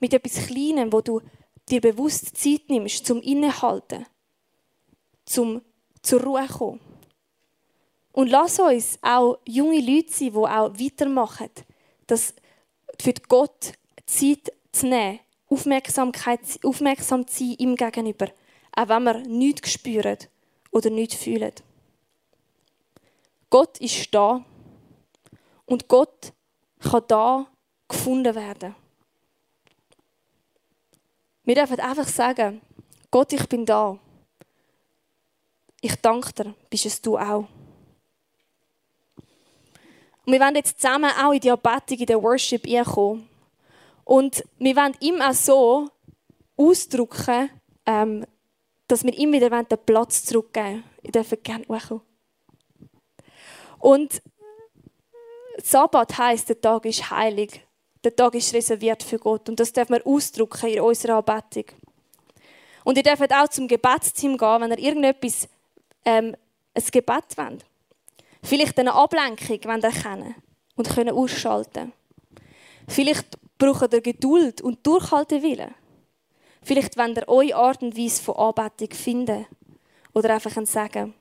Mit 0.00 0.14
etwas 0.14 0.46
Kleinem, 0.46 0.92
wo 0.92 1.00
du 1.00 1.20
dir 1.70 1.80
bewusst 1.80 2.36
Zeit 2.36 2.68
nimmst 2.68 3.06
zum 3.06 3.20
Innehalten, 3.20 4.06
zum 5.24 5.62
zur 6.02 6.22
Ruhe 6.22 6.46
kommen. 6.46 6.80
Und 8.12 8.28
lass 8.28 8.60
uns 8.60 8.98
auch 9.02 9.38
junge 9.46 9.80
Leute 9.80 10.12
sein, 10.12 10.32
die 10.32 10.36
auch 10.36 10.78
weitermachen, 10.78 11.50
das 12.06 12.34
für 13.00 13.14
Gott 13.28 13.72
Zeit 14.06 14.52
zu 14.70 14.86
nehmen, 14.86 15.20
Aufmerksamkeit, 15.48 16.40
aufmerksam 16.62 17.26
zu 17.26 17.44
sein 17.44 17.56
ihm 17.58 17.76
gegenüber, 17.76 18.28
auch 18.76 18.88
wenn 18.88 19.02
wir 19.04 19.18
nichts 19.20 19.72
spüren 19.72 20.18
oder 20.70 20.90
nichts 20.90 21.16
fühlen. 21.16 21.52
Gott 23.50 23.78
ist 23.78 24.14
da 24.14 24.44
und 25.66 25.88
Gott 25.88 26.32
kann 26.80 27.04
da 27.08 27.46
gefunden 27.88 28.34
werden. 28.34 28.74
Wir 31.44 31.54
dürfen 31.54 31.78
einfach 31.80 32.08
sagen, 32.08 32.62
Gott, 33.10 33.32
ich 33.32 33.46
bin 33.48 33.66
da. 33.66 33.98
Ich 35.80 35.94
danke 35.96 36.32
dir, 36.32 36.54
bist 36.70 36.86
es 36.86 37.02
du 37.02 37.18
auch. 37.18 37.46
Und 40.24 40.32
wir 40.32 40.40
wollen 40.40 40.56
jetzt 40.56 40.80
zusammen 40.80 41.10
auch 41.22 41.32
in 41.32 41.40
die 41.40 41.50
Anbetung, 41.50 41.98
in 41.98 42.06
den 42.06 42.22
Worship 42.22 42.66
kommen. 42.86 43.28
Und 44.04 44.42
wir 44.58 44.74
wollen 44.74 44.96
ihm 45.00 45.20
auch 45.20 45.34
so 45.34 45.88
ausdrücken, 46.56 47.50
ähm, 47.84 48.24
dass 48.88 49.04
wir 49.04 49.12
ihm 49.12 49.32
wieder 49.32 49.50
den 49.50 49.78
Platz 49.84 50.24
zurückgeben. 50.24 50.84
Ich 51.02 51.12
darf 51.12 51.34
gerne 51.42 51.66
hochkommen. 51.68 52.02
Und 53.78 54.22
Sabbat 55.62 56.16
heißt, 56.16 56.48
der 56.48 56.60
Tag 56.60 56.86
ist 56.86 57.10
heilig. 57.10 57.63
Der 58.04 58.14
Tag 58.14 58.34
ist 58.34 58.52
reserviert 58.52 59.02
für 59.02 59.18
Gott. 59.18 59.48
Und 59.48 59.58
das 59.58 59.72
darf 59.72 59.88
man 59.88 60.02
ausdrücken 60.02 60.68
in 60.68 60.80
unserer 60.80 61.16
Anbetung. 61.16 61.64
Und 62.84 62.98
ihr 62.98 63.02
dürft 63.02 63.32
auch 63.32 63.48
zum 63.48 63.66
Gebetsteam 63.66 64.36
gehen, 64.36 64.60
wenn 64.60 64.70
ihr 64.72 64.78
irgendetwas, 64.78 65.48
ähm, 66.04 66.36
ein 66.74 66.84
Gebet 66.92 67.36
wollt. 67.36 67.64
Vielleicht 68.42 68.78
eine 68.78 68.92
Ablenkung, 68.92 69.58
wenn 69.64 69.80
ihr 69.80 69.84
erkennen 69.84 70.34
und 70.76 70.90
können 70.90 71.14
ausschalten. 71.14 71.92
Vielleicht 72.86 73.38
braucht 73.56 73.94
ihr 73.94 74.02
Geduld 74.02 74.60
und 74.60 74.86
Durchhaltewillen. 74.86 75.74
Vielleicht 76.62 76.98
wollt 76.98 77.16
ihr 77.16 77.28
eure 77.28 77.54
Art 77.54 77.82
und 77.82 77.96
Weise 77.96 78.22
von 78.22 78.36
Anbetung 78.36 78.90
finden 78.90 79.46
oder 80.12 80.34
einfach 80.34 80.54
ein 80.58 80.66
Sagen. 80.66 81.14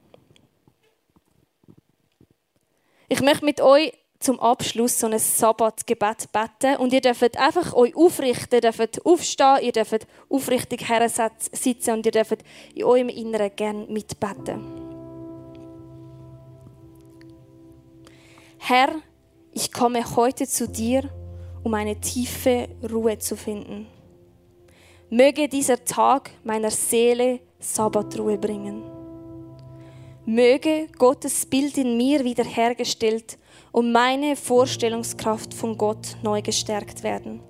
Ich 3.07 3.21
möchte 3.21 3.45
mit 3.45 3.61
euch 3.61 3.93
zum 4.23 4.39
Abschluss 4.39 4.99
so 4.99 5.07
ein 5.07 5.19
Sabbatgebet 5.19 6.31
beten 6.31 6.77
und 6.77 6.93
ihr 6.93 7.01
dürft 7.01 7.37
einfach 7.37 7.73
euch 7.73 7.95
aufrichten, 7.95 8.55
ihr 8.55 8.61
dürft 8.61 9.05
aufstehen, 9.05 9.59
ihr 9.61 9.71
dürft 9.71 10.07
aufrichtig 10.29 10.85
sitzen 11.51 11.91
und 11.91 12.05
ihr 12.05 12.11
dürft 12.11 12.43
in 12.73 12.83
eurem 12.83 13.09
Inneren 13.09 13.51
gerne 13.55 13.85
mitbeten. 13.87 14.63
Herr, 18.57 18.89
ich 19.51 19.71
komme 19.71 20.03
heute 20.15 20.47
zu 20.47 20.67
dir, 20.67 21.09
um 21.63 21.73
eine 21.73 21.99
tiefe 21.99 22.69
Ruhe 22.89 23.19
zu 23.19 23.35
finden. 23.35 23.87
Möge 25.09 25.47
dieser 25.47 25.83
Tag 25.83 26.31
meiner 26.43 26.71
Seele 26.71 27.41
Sabbatruhe 27.59 28.37
bringen. 28.37 28.83
Möge 30.25 30.87
Gottes 30.97 31.45
Bild 31.45 31.77
in 31.77 31.97
mir 31.97 32.23
wiederhergestellt 32.23 33.37
und 33.73 33.91
meine 33.91 34.37
Vorstellungskraft 34.37 35.53
von 35.53 35.77
Gott 35.77 36.15
neu 36.21 36.41
gestärkt 36.41 37.03
werden. 37.03 37.41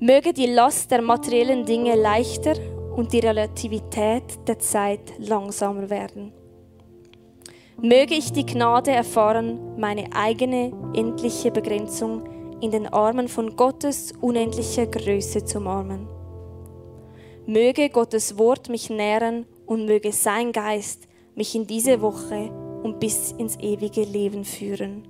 Möge 0.00 0.32
die 0.32 0.46
Last 0.46 0.90
der 0.90 1.02
materiellen 1.02 1.64
Dinge 1.64 1.94
leichter 1.94 2.54
und 2.96 3.12
die 3.12 3.20
Relativität 3.20 4.24
der 4.48 4.58
Zeit 4.58 5.12
langsamer 5.18 5.90
werden. 5.90 6.32
Möge 7.80 8.14
ich 8.14 8.32
die 8.32 8.46
Gnade 8.46 8.92
erfahren, 8.92 9.78
meine 9.78 10.06
eigene 10.14 10.72
endliche 10.94 11.50
Begrenzung 11.50 12.24
in 12.60 12.70
den 12.70 12.86
Armen 12.86 13.28
von 13.28 13.56
Gottes 13.56 14.12
unendlicher 14.20 14.86
Größe 14.86 15.44
zu 15.44 15.58
umarmen. 15.58 16.08
Möge 17.46 17.90
Gottes 17.90 18.38
Wort 18.38 18.70
mich 18.70 18.88
nähren 18.88 19.44
und 19.66 19.84
möge 19.84 20.12
sein 20.12 20.52
Geist 20.52 21.08
mich 21.34 21.54
in 21.54 21.66
diese 21.66 22.00
Woche 22.00 22.63
und 22.84 23.00
bis 23.00 23.32
ins 23.32 23.56
ewige 23.56 24.04
Leben 24.04 24.44
führen. 24.44 25.02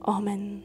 Amen. 0.00 0.62